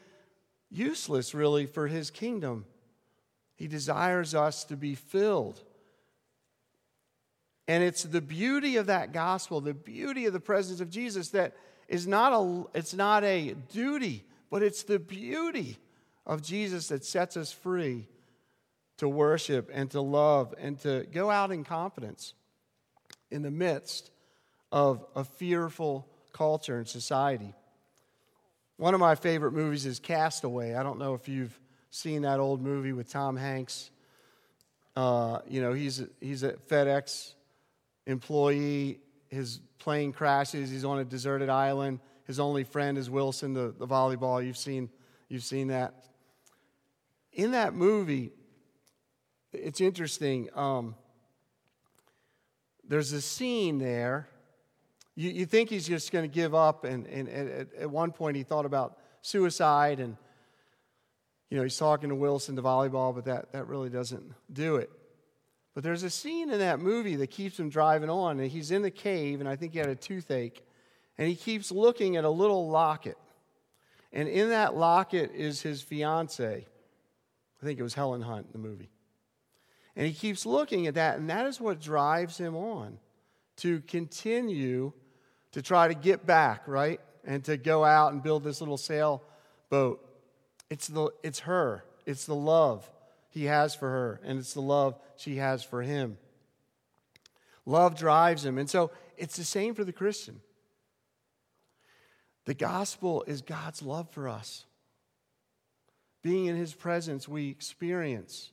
useless, 0.71 1.35
really, 1.35 1.65
for 1.65 1.87
His 1.87 2.09
kingdom. 2.09 2.63
He 3.57 3.67
desires 3.67 4.33
us 4.33 4.63
to 4.63 4.77
be 4.77 4.95
filled. 4.95 5.61
And 7.67 7.83
it's 7.83 8.03
the 8.03 8.21
beauty 8.21 8.77
of 8.77 8.85
that 8.85 9.11
gospel, 9.11 9.59
the 9.59 9.73
beauty 9.73 10.27
of 10.27 10.31
the 10.31 10.39
presence 10.39 10.79
of 10.79 10.89
Jesus 10.89 11.27
that 11.31 11.57
is 11.89 12.07
not 12.07 12.31
a, 12.31 12.63
it's 12.73 12.93
not 12.93 13.25
a 13.25 13.53
duty, 13.73 14.23
but 14.49 14.63
it's 14.63 14.83
the 14.83 14.97
beauty 14.97 15.77
of 16.25 16.41
Jesus 16.41 16.87
that 16.87 17.03
sets 17.03 17.35
us 17.35 17.51
free 17.51 18.07
to 18.97 19.09
worship 19.09 19.69
and 19.73 19.91
to 19.91 20.01
love 20.01 20.53
and 20.57 20.79
to 20.79 21.05
go 21.11 21.29
out 21.29 21.51
in 21.51 21.63
confidence 21.63 22.33
in 23.29 23.41
the 23.41 23.51
midst 23.51 24.11
of 24.71 25.05
a 25.15 25.23
fearful 25.23 26.07
culture 26.31 26.77
and 26.77 26.87
society. 26.87 27.53
One 28.77 28.93
of 28.93 28.99
my 28.99 29.15
favorite 29.15 29.53
movies 29.53 29.85
is 29.85 29.99
Castaway. 29.99 30.73
I 30.73 30.83
don't 30.83 30.99
know 30.99 31.13
if 31.13 31.27
you've 31.27 31.57
seen 31.91 32.23
that 32.23 32.39
old 32.39 32.61
movie 32.61 32.91
with 32.91 33.09
Tom 33.09 33.37
Hanks. 33.37 33.89
Uh, 34.95 35.39
you 35.47 35.61
know, 35.61 35.73
he's 35.73 36.01
a, 36.01 36.09
he's 36.19 36.43
a 36.43 36.53
FedEx 36.53 37.33
employee. 38.05 38.99
His 39.29 39.59
plane 39.79 40.11
crashes. 40.11 40.69
He's 40.69 40.85
on 40.85 40.99
a 40.99 41.05
deserted 41.05 41.49
island. 41.49 41.99
His 42.27 42.39
only 42.39 42.63
friend 42.63 42.97
is 42.97 43.09
Wilson, 43.09 43.53
the, 43.53 43.73
the 43.77 43.87
volleyball. 43.87 44.45
You've 44.45 44.57
seen, 44.57 44.89
you've 45.29 45.43
seen 45.43 45.67
that. 45.67 45.93
In 47.31 47.51
that 47.51 47.73
movie, 47.73 48.31
it's 49.59 49.81
interesting. 49.81 50.49
Um, 50.55 50.95
there's 52.87 53.11
a 53.11 53.21
scene 53.21 53.79
there. 53.79 54.27
You, 55.15 55.29
you 55.31 55.45
think 55.45 55.69
he's 55.69 55.87
just 55.87 56.11
going 56.11 56.29
to 56.29 56.33
give 56.33 56.53
up, 56.53 56.83
and, 56.83 57.07
and, 57.07 57.27
and 57.27 57.49
at, 57.49 57.73
at 57.73 57.89
one 57.89 58.11
point 58.11 58.37
he 58.37 58.43
thought 58.43 58.65
about 58.65 58.97
suicide, 59.21 59.99
and 59.99 60.17
you 61.49 61.57
know 61.57 61.63
he's 61.63 61.77
talking 61.77 62.09
to 62.09 62.15
Wilson, 62.15 62.55
to 62.55 62.61
volleyball, 62.61 63.15
but 63.15 63.25
that, 63.25 63.51
that 63.53 63.67
really 63.67 63.89
doesn't 63.89 64.33
do 64.51 64.75
it. 64.75 64.89
But 65.73 65.83
there's 65.83 66.03
a 66.03 66.09
scene 66.09 66.51
in 66.51 66.59
that 66.59 66.79
movie 66.79 67.15
that 67.17 67.27
keeps 67.27 67.59
him 67.59 67.69
driving 67.69 68.09
on, 68.09 68.39
and 68.39 68.49
he's 68.49 68.71
in 68.71 68.81
the 68.81 68.91
cave, 68.91 69.39
and 69.39 69.49
I 69.49 69.55
think 69.55 69.73
he 69.73 69.79
had 69.79 69.89
a 69.89 69.95
toothache, 69.95 70.65
and 71.17 71.27
he 71.27 71.35
keeps 71.35 71.71
looking 71.71 72.15
at 72.17 72.23
a 72.23 72.29
little 72.29 72.69
locket. 72.69 73.17
And 74.13 74.29
in 74.29 74.49
that 74.49 74.75
locket 74.75 75.31
is 75.33 75.61
his 75.61 75.81
fiance. 75.81 76.65
I 77.61 77.65
think 77.65 77.79
it 77.79 77.83
was 77.83 77.93
Helen 77.93 78.21
Hunt 78.21 78.47
in 78.53 78.61
the 78.61 78.67
movie. 78.67 78.89
And 79.95 80.05
he 80.05 80.13
keeps 80.13 80.45
looking 80.45 80.87
at 80.87 80.95
that, 80.95 81.17
and 81.17 81.29
that 81.29 81.45
is 81.45 81.59
what 81.59 81.79
drives 81.79 82.37
him 82.37 82.55
on 82.55 82.97
to 83.57 83.79
continue 83.81 84.91
to 85.53 85.61
try 85.61 85.87
to 85.87 85.93
get 85.93 86.25
back, 86.25 86.67
right? 86.67 86.99
And 87.23 87.43
to 87.45 87.55
go 87.55 87.85
out 87.85 88.11
and 88.11 88.21
build 88.21 88.43
this 88.43 88.59
little 88.59 88.77
sailboat. 88.77 90.05
It's, 90.69 90.87
the, 90.87 91.11
it's 91.23 91.39
her, 91.39 91.85
it's 92.05 92.25
the 92.25 92.35
love 92.35 92.89
he 93.29 93.45
has 93.45 93.73
for 93.73 93.89
her, 93.89 94.21
and 94.23 94.37
it's 94.37 94.53
the 94.53 94.61
love 94.61 94.99
she 95.15 95.37
has 95.37 95.63
for 95.63 95.81
him. 95.81 96.17
Love 97.65 97.97
drives 97.97 98.45
him. 98.45 98.57
And 98.57 98.69
so 98.69 98.91
it's 99.17 99.37
the 99.37 99.43
same 99.43 99.73
for 99.73 99.83
the 99.83 99.93
Christian. 99.93 100.41
The 102.45 102.53
gospel 102.53 103.23
is 103.25 103.41
God's 103.41 103.81
love 103.81 104.09
for 104.11 104.27
us. 104.27 104.65
Being 106.21 106.45
in 106.45 106.55
his 106.55 106.73
presence, 106.73 107.27
we 107.27 107.49
experience 107.49 108.51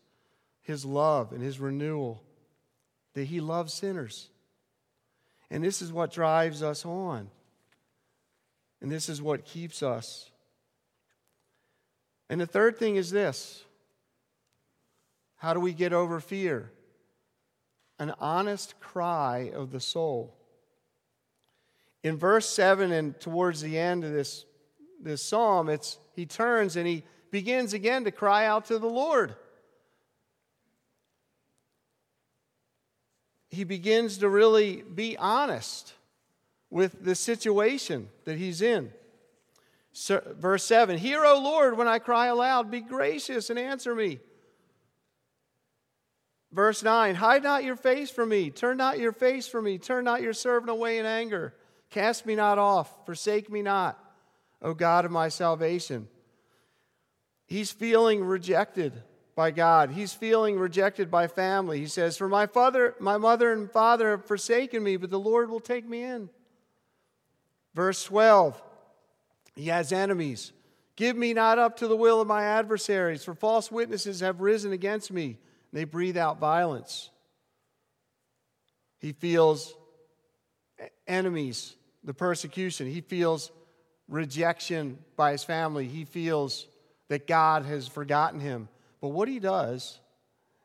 his 0.62 0.84
love 0.84 1.32
and 1.32 1.42
his 1.42 1.60
renewal, 1.60 2.22
that 3.14 3.24
he 3.24 3.40
loves 3.40 3.74
sinners. 3.74 4.28
And 5.50 5.62
this 5.62 5.82
is 5.82 5.92
what 5.92 6.12
drives 6.12 6.62
us 6.62 6.86
on. 6.86 7.28
And 8.80 8.90
this 8.90 9.08
is 9.08 9.20
what 9.20 9.44
keeps 9.44 9.82
us. 9.82 10.30
And 12.30 12.40
the 12.40 12.46
third 12.46 12.78
thing 12.78 12.96
is 12.96 13.10
this 13.10 13.64
how 15.36 15.54
do 15.54 15.60
we 15.60 15.72
get 15.72 15.92
over 15.92 16.20
fear? 16.20 16.70
An 17.98 18.14
honest 18.20 18.78
cry 18.80 19.50
of 19.54 19.72
the 19.72 19.80
soul. 19.80 20.36
In 22.02 22.16
verse 22.16 22.48
7 22.48 22.90
and 22.90 23.18
towards 23.20 23.60
the 23.60 23.78
end 23.78 24.04
of 24.04 24.12
this, 24.12 24.44
this 25.00 25.22
psalm, 25.22 25.68
it's, 25.68 25.98
he 26.14 26.26
turns 26.26 26.76
and 26.76 26.86
he 26.86 27.04
begins 27.30 27.74
again 27.74 28.04
to 28.04 28.10
cry 28.10 28.46
out 28.46 28.66
to 28.66 28.78
the 28.78 28.88
Lord. 28.88 29.34
He 33.52 33.64
begins 33.64 34.18
to 34.18 34.28
really 34.30 34.82
be 34.82 35.16
honest 35.18 35.92
with 36.70 37.04
the 37.04 37.14
situation 37.14 38.08
that 38.24 38.38
he's 38.38 38.62
in. 38.62 38.90
Verse 40.38 40.64
7 40.64 40.96
Hear, 40.96 41.22
O 41.22 41.38
Lord, 41.38 41.76
when 41.76 41.86
I 41.86 41.98
cry 41.98 42.26
aloud, 42.28 42.70
be 42.70 42.80
gracious 42.80 43.50
and 43.50 43.58
answer 43.58 43.94
me. 43.94 44.20
Verse 46.50 46.82
9 46.82 47.14
Hide 47.14 47.42
not 47.42 47.62
your 47.62 47.76
face 47.76 48.10
from 48.10 48.30
me, 48.30 48.50
turn 48.50 48.78
not 48.78 48.98
your 48.98 49.12
face 49.12 49.46
from 49.46 49.66
me, 49.66 49.76
turn 49.76 50.04
not 50.06 50.22
your 50.22 50.32
servant 50.32 50.70
away 50.70 50.98
in 50.98 51.04
anger. 51.04 51.54
Cast 51.90 52.24
me 52.24 52.34
not 52.34 52.58
off, 52.58 53.04
forsake 53.04 53.50
me 53.50 53.60
not, 53.60 54.02
O 54.62 54.72
God 54.72 55.04
of 55.04 55.10
my 55.10 55.28
salvation. 55.28 56.08
He's 57.46 57.70
feeling 57.70 58.24
rejected 58.24 59.02
by 59.34 59.50
God. 59.50 59.90
He's 59.90 60.12
feeling 60.12 60.58
rejected 60.58 61.10
by 61.10 61.26
family. 61.26 61.78
He 61.78 61.86
says, 61.86 62.16
For 62.16 62.28
my 62.28 62.46
father, 62.46 62.94
my 63.00 63.16
mother 63.16 63.52
and 63.52 63.70
father 63.70 64.10
have 64.10 64.26
forsaken 64.26 64.82
me, 64.82 64.96
but 64.96 65.10
the 65.10 65.18
Lord 65.18 65.50
will 65.50 65.60
take 65.60 65.88
me 65.88 66.02
in. 66.02 66.28
Verse 67.74 68.04
12, 68.04 68.60
he 69.54 69.66
has 69.66 69.92
enemies. 69.92 70.52
Give 70.96 71.16
me 71.16 71.32
not 71.32 71.58
up 71.58 71.78
to 71.78 71.88
the 71.88 71.96
will 71.96 72.20
of 72.20 72.28
my 72.28 72.44
adversaries, 72.44 73.24
for 73.24 73.34
false 73.34 73.72
witnesses 73.72 74.20
have 74.20 74.40
risen 74.40 74.72
against 74.72 75.10
me. 75.10 75.26
And 75.26 75.80
they 75.80 75.84
breathe 75.84 76.18
out 76.18 76.38
violence. 76.38 77.10
He 79.00 79.12
feels 79.12 79.74
enemies, 81.06 81.74
the 82.04 82.14
persecution. 82.14 82.86
He 82.86 83.00
feels 83.00 83.50
rejection 84.08 84.98
by 85.16 85.32
his 85.32 85.44
family. 85.44 85.88
He 85.88 86.04
feels 86.04 86.66
that 87.08 87.26
God 87.26 87.64
has 87.64 87.88
forgotten 87.88 88.38
him. 88.38 88.68
But 89.02 89.08
what 89.08 89.28
he 89.28 89.40
does, 89.40 89.98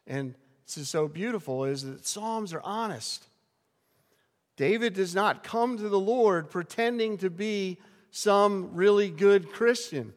and 0.05 0.35
this 0.65 0.77
is 0.77 0.87
so 0.87 1.09
beautiful, 1.09 1.65
is 1.65 1.83
that 1.83 2.05
Psalms 2.05 2.53
are 2.53 2.61
honest. 2.63 3.25
David 4.55 4.93
does 4.93 5.15
not 5.15 5.43
come 5.43 5.77
to 5.77 5.89
the 5.89 5.99
Lord 5.99 6.49
pretending 6.49 7.17
to 7.17 7.29
be 7.29 7.79
some 8.11 8.75
really 8.75 9.09
good 9.09 9.51
Christian. 9.51 10.13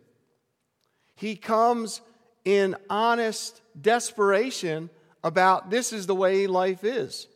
He 1.17 1.35
comes 1.35 2.03
in 2.45 2.77
honest 2.89 3.63
desperation 3.81 4.91
about 5.25 5.71
this 5.71 5.93
is 5.93 6.07
the 6.07 6.15
way 6.15 6.47
life 6.47 6.85
is. 6.85 7.27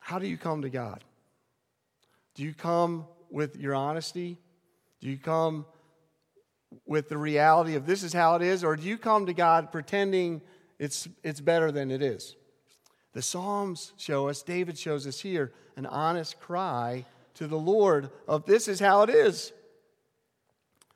How 0.00 0.18
do 0.18 0.26
you 0.26 0.36
come 0.36 0.62
to 0.62 0.70
God? 0.70 1.04
Do 2.34 2.42
you 2.42 2.54
come 2.54 3.06
with 3.30 3.56
your 3.56 3.74
honesty? 3.74 4.38
Do 5.00 5.08
you 5.08 5.16
come 5.16 5.64
with 6.90 7.08
the 7.08 7.16
reality 7.16 7.76
of 7.76 7.86
this 7.86 8.02
is 8.02 8.12
how 8.12 8.34
it 8.34 8.42
is? 8.42 8.64
Or 8.64 8.74
do 8.74 8.82
you 8.82 8.98
come 8.98 9.26
to 9.26 9.32
God 9.32 9.70
pretending 9.70 10.42
it's, 10.76 11.08
it's 11.22 11.40
better 11.40 11.70
than 11.70 11.92
it 11.92 12.02
is? 12.02 12.34
The 13.12 13.22
Psalms 13.22 13.92
show 13.96 14.28
us, 14.28 14.42
David 14.42 14.76
shows 14.76 15.06
us 15.06 15.20
here, 15.20 15.52
an 15.76 15.86
honest 15.86 16.40
cry 16.40 17.06
to 17.34 17.46
the 17.46 17.56
Lord 17.56 18.10
of 18.26 18.44
this 18.44 18.66
is 18.66 18.80
how 18.80 19.02
it 19.02 19.10
is. 19.10 19.52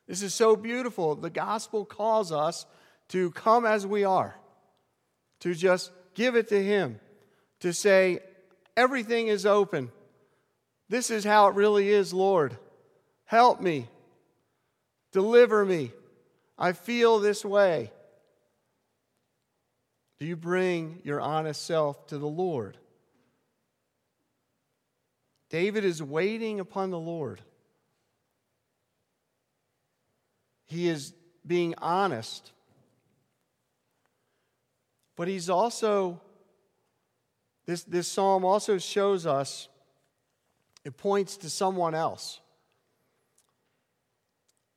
This 0.08 0.20
is 0.20 0.34
so 0.34 0.56
beautiful. 0.56 1.14
The 1.14 1.30
gospel 1.30 1.84
calls 1.84 2.32
us 2.32 2.66
to 3.10 3.30
come 3.30 3.64
as 3.64 3.86
we 3.86 4.02
are, 4.02 4.34
to 5.40 5.54
just 5.54 5.92
give 6.14 6.34
it 6.34 6.48
to 6.48 6.60
Him, 6.60 6.98
to 7.60 7.72
say, 7.72 8.18
everything 8.76 9.28
is 9.28 9.46
open. 9.46 9.92
This 10.88 11.12
is 11.12 11.22
how 11.22 11.46
it 11.46 11.54
really 11.54 11.88
is, 11.88 12.12
Lord. 12.12 12.56
Help 13.26 13.60
me. 13.60 13.86
Deliver 15.14 15.64
me. 15.64 15.92
I 16.58 16.72
feel 16.72 17.20
this 17.20 17.44
way. 17.44 17.92
Do 20.18 20.26
you 20.26 20.34
bring 20.34 20.98
your 21.04 21.20
honest 21.20 21.64
self 21.64 22.08
to 22.08 22.18
the 22.18 22.26
Lord? 22.26 22.76
David 25.50 25.84
is 25.84 26.02
waiting 26.02 26.58
upon 26.58 26.90
the 26.90 26.98
Lord. 26.98 27.40
He 30.66 30.88
is 30.88 31.14
being 31.46 31.76
honest. 31.78 32.50
But 35.14 35.28
he's 35.28 35.48
also, 35.48 36.20
this, 37.66 37.84
this 37.84 38.08
psalm 38.08 38.44
also 38.44 38.78
shows 38.78 39.26
us, 39.26 39.68
it 40.84 40.96
points 40.96 41.36
to 41.36 41.50
someone 41.50 41.94
else. 41.94 42.40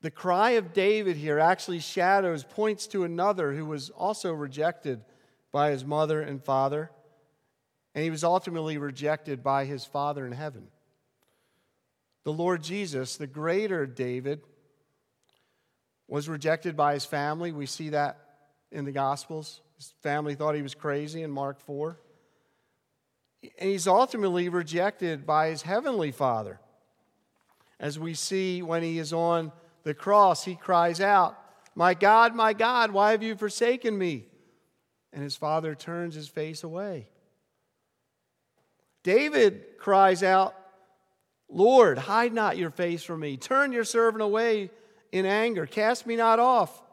The 0.07 0.11
cry 0.11 0.51
of 0.51 0.71
David 0.71 1.17
here 1.17 1.37
actually 1.37 1.79
shadows, 1.79 2.45
points 2.45 2.87
to 2.87 3.03
another 3.03 3.51
who 3.51 3.65
was 3.65 3.89
also 3.89 4.31
rejected 4.31 5.03
by 5.51 5.71
his 5.71 5.83
mother 5.83 6.21
and 6.21 6.41
father, 6.41 6.91
and 7.93 8.05
he 8.05 8.09
was 8.09 8.23
ultimately 8.23 8.77
rejected 8.77 9.43
by 9.43 9.65
his 9.65 9.83
Father 9.83 10.25
in 10.25 10.31
heaven. 10.31 10.69
The 12.23 12.31
Lord 12.31 12.63
Jesus, 12.63 13.17
the 13.17 13.27
greater 13.27 13.85
David, 13.85 14.43
was 16.07 16.29
rejected 16.29 16.77
by 16.77 16.93
his 16.93 17.03
family. 17.03 17.51
We 17.51 17.65
see 17.65 17.89
that 17.89 18.17
in 18.71 18.85
the 18.85 18.93
Gospels. 18.93 19.59
His 19.75 19.93
family 20.03 20.35
thought 20.35 20.55
he 20.55 20.61
was 20.61 20.73
crazy 20.73 21.21
in 21.21 21.31
Mark 21.31 21.59
4. 21.59 21.99
And 23.59 23.69
he's 23.71 23.89
ultimately 23.89 24.47
rejected 24.47 25.25
by 25.25 25.49
his 25.49 25.63
heavenly 25.63 26.13
Father. 26.13 26.61
As 27.77 27.99
we 27.99 28.13
see 28.13 28.61
when 28.61 28.83
he 28.83 28.99
is 28.99 29.11
on 29.11 29.51
the 29.87 29.93
cross, 29.93 30.43
he 30.43 30.55
cries 30.55 30.99
out, 30.99 31.39
My 31.73 31.93
God, 31.93 32.35
my 32.35 32.51
God, 32.51 32.91
why 32.91 33.11
have 33.11 33.23
you 33.23 33.37
forsaken 33.37 33.97
me? 33.97 34.25
And 35.13 35.23
his 35.23 35.37
father 35.37 35.75
turns 35.75 36.13
his 36.13 36.27
face 36.27 36.63
away. 36.63 37.07
David 39.01 39.77
cries 39.79 40.23
out, 40.23 40.53
Lord, 41.49 41.97
hide 41.97 42.33
not 42.33 42.57
your 42.57 42.69
face 42.69 43.01
from 43.01 43.21
me. 43.21 43.37
Turn 43.37 43.71
your 43.71 43.85
servant 43.85 44.21
away 44.21 44.69
in 45.13 45.25
anger. 45.25 45.65
Cast 45.65 46.05
me 46.05 46.17
not 46.17 46.39
off. 46.39 46.83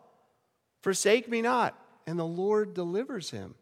Forsake 0.80 1.28
me 1.28 1.42
not. 1.42 1.76
And 2.06 2.16
the 2.16 2.24
Lord 2.24 2.74
delivers 2.74 3.32
him. 3.32 3.56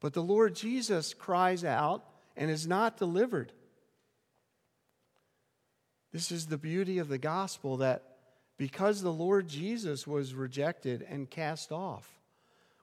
But 0.00 0.12
the 0.12 0.22
Lord 0.22 0.54
Jesus 0.54 1.14
cries 1.14 1.64
out 1.64 2.04
and 2.36 2.48
is 2.48 2.68
not 2.68 2.96
delivered. 2.96 3.50
This 6.12 6.30
is 6.30 6.46
the 6.46 6.58
beauty 6.58 6.98
of 6.98 7.08
the 7.08 7.18
gospel 7.18 7.78
that 7.78 8.15
because 8.56 9.02
the 9.02 9.12
Lord 9.12 9.48
Jesus 9.48 10.06
was 10.06 10.34
rejected 10.34 11.06
and 11.08 11.28
cast 11.28 11.72
off, 11.72 12.10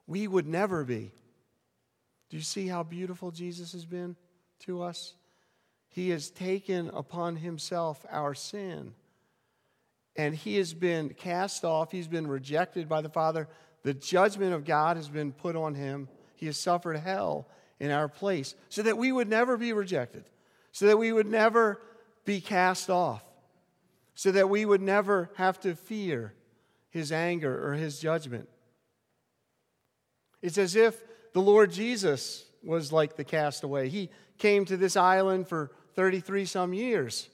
we 0.08 0.28
would 0.28 0.48
never 0.48 0.84
be. 0.84 1.12
Do 2.30 2.38
you 2.38 2.44
see 2.44 2.68
how 2.68 2.84
beautiful 2.84 3.32
Jesus 3.32 3.72
has 3.74 3.86
been 3.86 4.16
to 4.62 4.82
us? 4.82 5.14
He 5.90 6.10
has 6.10 6.30
taken 6.30 6.90
upon 6.90 7.36
himself 7.36 8.06
our 8.10 8.34
sin 8.34 8.94
and 10.16 10.36
he 10.36 10.58
has 10.58 10.74
been 10.74 11.10
cast 11.10 11.66
off. 11.66 11.92
He's 11.92 12.08
been 12.08 12.28
rejected 12.28 12.88
by 12.88 13.02
the 13.02 13.10
Father. 13.10 13.48
The 13.84 13.94
judgment 13.94 14.54
of 14.54 14.66
God 14.66 14.98
has 14.98 15.10
been 15.10 15.32
put 15.32 15.56
on 15.56 15.74
him. 15.74 16.08
He 16.36 16.46
has 16.46 16.58
suffered 16.58 16.98
hell 16.98 17.48
in 17.80 17.92
our 17.92 18.08
place 18.08 18.56
so 18.70 18.84
that 18.84 18.98
we 18.98 19.12
would 19.12 19.28
never 19.28 19.58
be 19.58 19.74
rejected, 19.74 20.26
so 20.72 20.88
that 20.88 20.98
we 20.98 21.12
would 21.12 21.28
never 21.28 21.82
be 22.26 22.42
cast 22.42 22.90
off, 22.90 23.24
so 24.16 24.32
that 24.32 24.50
we 24.50 24.66
would 24.66 24.82
never 24.82 25.30
have 25.36 25.60
to 25.62 25.76
fear 25.76 26.34
his 26.90 27.12
anger 27.12 27.68
or 27.68 27.74
his 27.74 28.00
judgment. 28.00 28.48
It's 30.42 30.58
as 30.58 30.76
if 30.76 31.02
the 31.34 31.42
Lord 31.42 31.72
Jesus 31.72 32.46
was 32.64 32.92
like 32.92 33.16
the 33.16 33.24
castaway. 33.24 33.90
He 33.90 34.10
came 34.38 34.66
to 34.66 34.78
this 34.78 34.96
island 34.96 35.48
for 35.48 35.72
33 35.96 36.46
some 36.46 36.74
years 36.74 37.30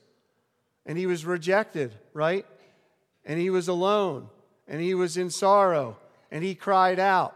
and 0.85 0.97
he 0.97 1.05
was 1.05 1.25
rejected, 1.25 1.93
right? 2.13 2.45
and 3.29 3.39
he 3.39 3.51
was 3.51 3.67
alone 3.67 4.27
and 4.67 4.81
he 4.81 4.95
was 4.95 5.15
in 5.15 5.29
sorrow 5.29 5.97
and 6.31 6.43
he 6.43 6.55
cried 6.55 6.99
out. 6.99 7.35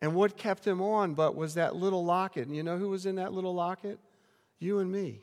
And 0.00 0.14
what 0.14 0.36
kept 0.36 0.66
him 0.66 0.82
on 0.82 1.14
but 1.14 1.36
was 1.36 1.54
that 1.54 1.76
little 1.76 2.04
locket. 2.04 2.48
And 2.48 2.56
you 2.56 2.64
know 2.64 2.76
who 2.76 2.88
was 2.88 3.06
in 3.06 3.14
that 3.14 3.32
little 3.32 3.54
locket? 3.54 4.00
You 4.58 4.80
and 4.80 4.90
me. 4.90 5.20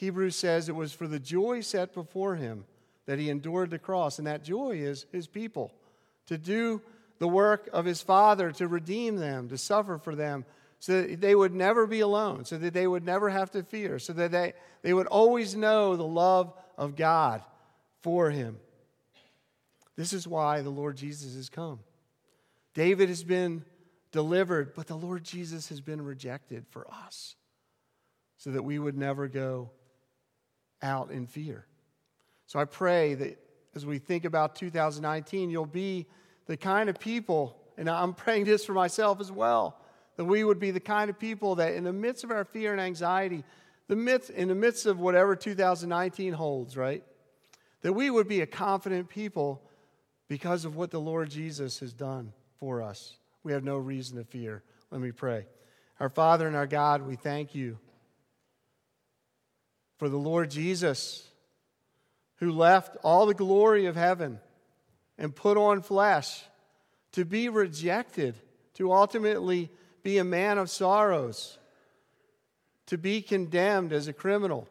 Hebrews 0.00 0.34
says 0.34 0.70
it 0.70 0.74
was 0.74 0.94
for 0.94 1.06
the 1.06 1.18
joy 1.18 1.60
set 1.60 1.92
before 1.92 2.34
him 2.34 2.64
that 3.04 3.18
he 3.18 3.28
endured 3.28 3.68
the 3.68 3.78
cross. 3.78 4.16
And 4.16 4.26
that 4.26 4.42
joy 4.42 4.78
is 4.78 5.04
his 5.12 5.26
people. 5.26 5.74
To 6.28 6.38
do 6.38 6.80
the 7.18 7.28
work 7.28 7.68
of 7.74 7.84
his 7.84 8.00
Father, 8.00 8.50
to 8.52 8.66
redeem 8.66 9.16
them, 9.16 9.50
to 9.50 9.58
suffer 9.58 9.98
for 9.98 10.14
them, 10.14 10.46
so 10.78 11.02
that 11.02 11.20
they 11.20 11.34
would 11.34 11.52
never 11.52 11.86
be 11.86 12.00
alone, 12.00 12.46
so 12.46 12.56
that 12.56 12.72
they 12.72 12.86
would 12.86 13.04
never 13.04 13.28
have 13.28 13.50
to 13.50 13.62
fear, 13.62 13.98
so 13.98 14.14
that 14.14 14.30
they, 14.30 14.54
they 14.80 14.94
would 14.94 15.06
always 15.06 15.54
know 15.54 15.96
the 15.96 16.02
love 16.02 16.54
of 16.78 16.96
God 16.96 17.42
for 18.00 18.30
him. 18.30 18.56
This 19.96 20.14
is 20.14 20.26
why 20.26 20.62
the 20.62 20.70
Lord 20.70 20.96
Jesus 20.96 21.34
has 21.34 21.50
come. 21.50 21.80
David 22.72 23.10
has 23.10 23.22
been 23.22 23.66
delivered, 24.12 24.72
but 24.74 24.86
the 24.86 24.96
Lord 24.96 25.24
Jesus 25.24 25.68
has 25.68 25.82
been 25.82 26.00
rejected 26.00 26.64
for 26.70 26.90
us 26.90 27.36
so 28.38 28.52
that 28.52 28.62
we 28.62 28.78
would 28.78 28.96
never 28.96 29.28
go 29.28 29.68
out 30.82 31.10
in 31.10 31.26
fear. 31.26 31.66
So 32.46 32.58
I 32.58 32.64
pray 32.64 33.14
that 33.14 33.38
as 33.74 33.86
we 33.86 33.98
think 33.98 34.24
about 34.24 34.54
2019, 34.56 35.50
you'll 35.50 35.66
be 35.66 36.06
the 36.46 36.56
kind 36.56 36.88
of 36.88 36.98
people, 36.98 37.56
and 37.76 37.88
I'm 37.88 38.14
praying 38.14 38.44
this 38.44 38.64
for 38.64 38.72
myself 38.72 39.20
as 39.20 39.30
well, 39.30 39.78
that 40.16 40.24
we 40.24 40.42
would 40.42 40.58
be 40.58 40.70
the 40.70 40.80
kind 40.80 41.08
of 41.08 41.18
people 41.18 41.56
that 41.56 41.74
in 41.74 41.84
the 41.84 41.92
midst 41.92 42.24
of 42.24 42.30
our 42.30 42.44
fear 42.44 42.72
and 42.72 42.80
anxiety, 42.80 43.44
the 43.88 43.96
midst, 43.96 44.30
in 44.30 44.48
the 44.48 44.54
midst 44.54 44.86
of 44.86 44.98
whatever 44.98 45.36
2019 45.36 46.32
holds, 46.32 46.76
right? 46.76 47.04
that 47.82 47.92
we 47.92 48.10
would 48.10 48.28
be 48.28 48.40
a 48.40 48.46
confident 48.46 49.08
people 49.08 49.62
because 50.28 50.64
of 50.64 50.76
what 50.76 50.90
the 50.90 51.00
Lord 51.00 51.30
Jesus 51.30 51.80
has 51.80 51.92
done 51.92 52.32
for 52.58 52.82
us. 52.82 53.16
We 53.42 53.52
have 53.52 53.64
no 53.64 53.78
reason 53.78 54.16
to 54.18 54.24
fear. 54.24 54.62
Let 54.90 55.00
me 55.00 55.12
pray. 55.12 55.46
Our 55.98 56.08
Father 56.08 56.46
and 56.46 56.56
our 56.56 56.66
God, 56.66 57.06
we 57.06 57.16
thank 57.16 57.54
you 57.54 57.78
for 60.00 60.08
the 60.08 60.16
Lord 60.16 60.50
Jesus 60.50 61.28
who 62.36 62.52
left 62.52 62.96
all 63.04 63.26
the 63.26 63.34
glory 63.34 63.84
of 63.84 63.96
heaven 63.96 64.40
and 65.18 65.36
put 65.36 65.58
on 65.58 65.82
flesh 65.82 66.42
to 67.12 67.26
be 67.26 67.50
rejected, 67.50 68.34
to 68.72 68.94
ultimately 68.94 69.68
be 70.02 70.16
a 70.16 70.24
man 70.24 70.56
of 70.56 70.70
sorrows, 70.70 71.58
to 72.86 72.96
be 72.96 73.20
condemned 73.20 73.92
as 73.92 74.08
a 74.08 74.14
criminal, 74.14 74.66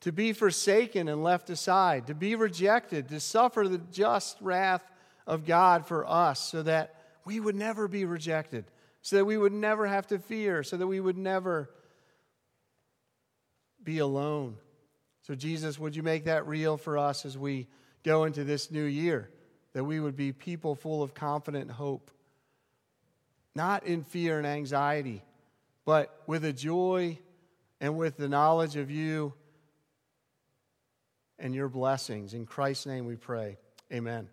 to 0.00 0.10
be 0.10 0.32
forsaken 0.32 1.06
and 1.06 1.22
left 1.22 1.48
aside, 1.48 2.08
to 2.08 2.14
be 2.14 2.34
rejected, 2.34 3.08
to 3.08 3.20
suffer 3.20 3.68
the 3.68 3.78
just 3.92 4.36
wrath 4.40 4.82
of 5.28 5.46
God 5.46 5.86
for 5.86 6.04
us 6.10 6.40
so 6.40 6.64
that 6.64 6.96
we 7.24 7.38
would 7.38 7.54
never 7.54 7.86
be 7.86 8.04
rejected, 8.04 8.64
so 9.00 9.14
that 9.14 9.24
we 9.24 9.38
would 9.38 9.52
never 9.52 9.86
have 9.86 10.08
to 10.08 10.18
fear, 10.18 10.64
so 10.64 10.76
that 10.76 10.88
we 10.88 10.98
would 10.98 11.16
never 11.16 11.70
be 13.84 13.98
alone. 13.98 14.56
So, 15.22 15.34
Jesus, 15.34 15.78
would 15.78 15.96
you 15.96 16.02
make 16.02 16.24
that 16.24 16.46
real 16.46 16.76
for 16.76 16.98
us 16.98 17.24
as 17.24 17.38
we 17.38 17.66
go 18.02 18.24
into 18.24 18.44
this 18.44 18.70
new 18.70 18.84
year? 18.84 19.30
That 19.72 19.84
we 19.84 19.98
would 19.98 20.16
be 20.16 20.32
people 20.32 20.74
full 20.74 21.02
of 21.02 21.14
confident 21.14 21.70
hope, 21.70 22.10
not 23.54 23.84
in 23.86 24.04
fear 24.04 24.38
and 24.38 24.46
anxiety, 24.46 25.22
but 25.84 26.22
with 26.26 26.44
a 26.44 26.52
joy 26.52 27.18
and 27.80 27.96
with 27.96 28.16
the 28.16 28.28
knowledge 28.28 28.76
of 28.76 28.90
you 28.90 29.34
and 31.38 31.54
your 31.54 31.68
blessings. 31.68 32.34
In 32.34 32.46
Christ's 32.46 32.86
name 32.86 33.06
we 33.06 33.16
pray. 33.16 33.58
Amen. 33.92 34.28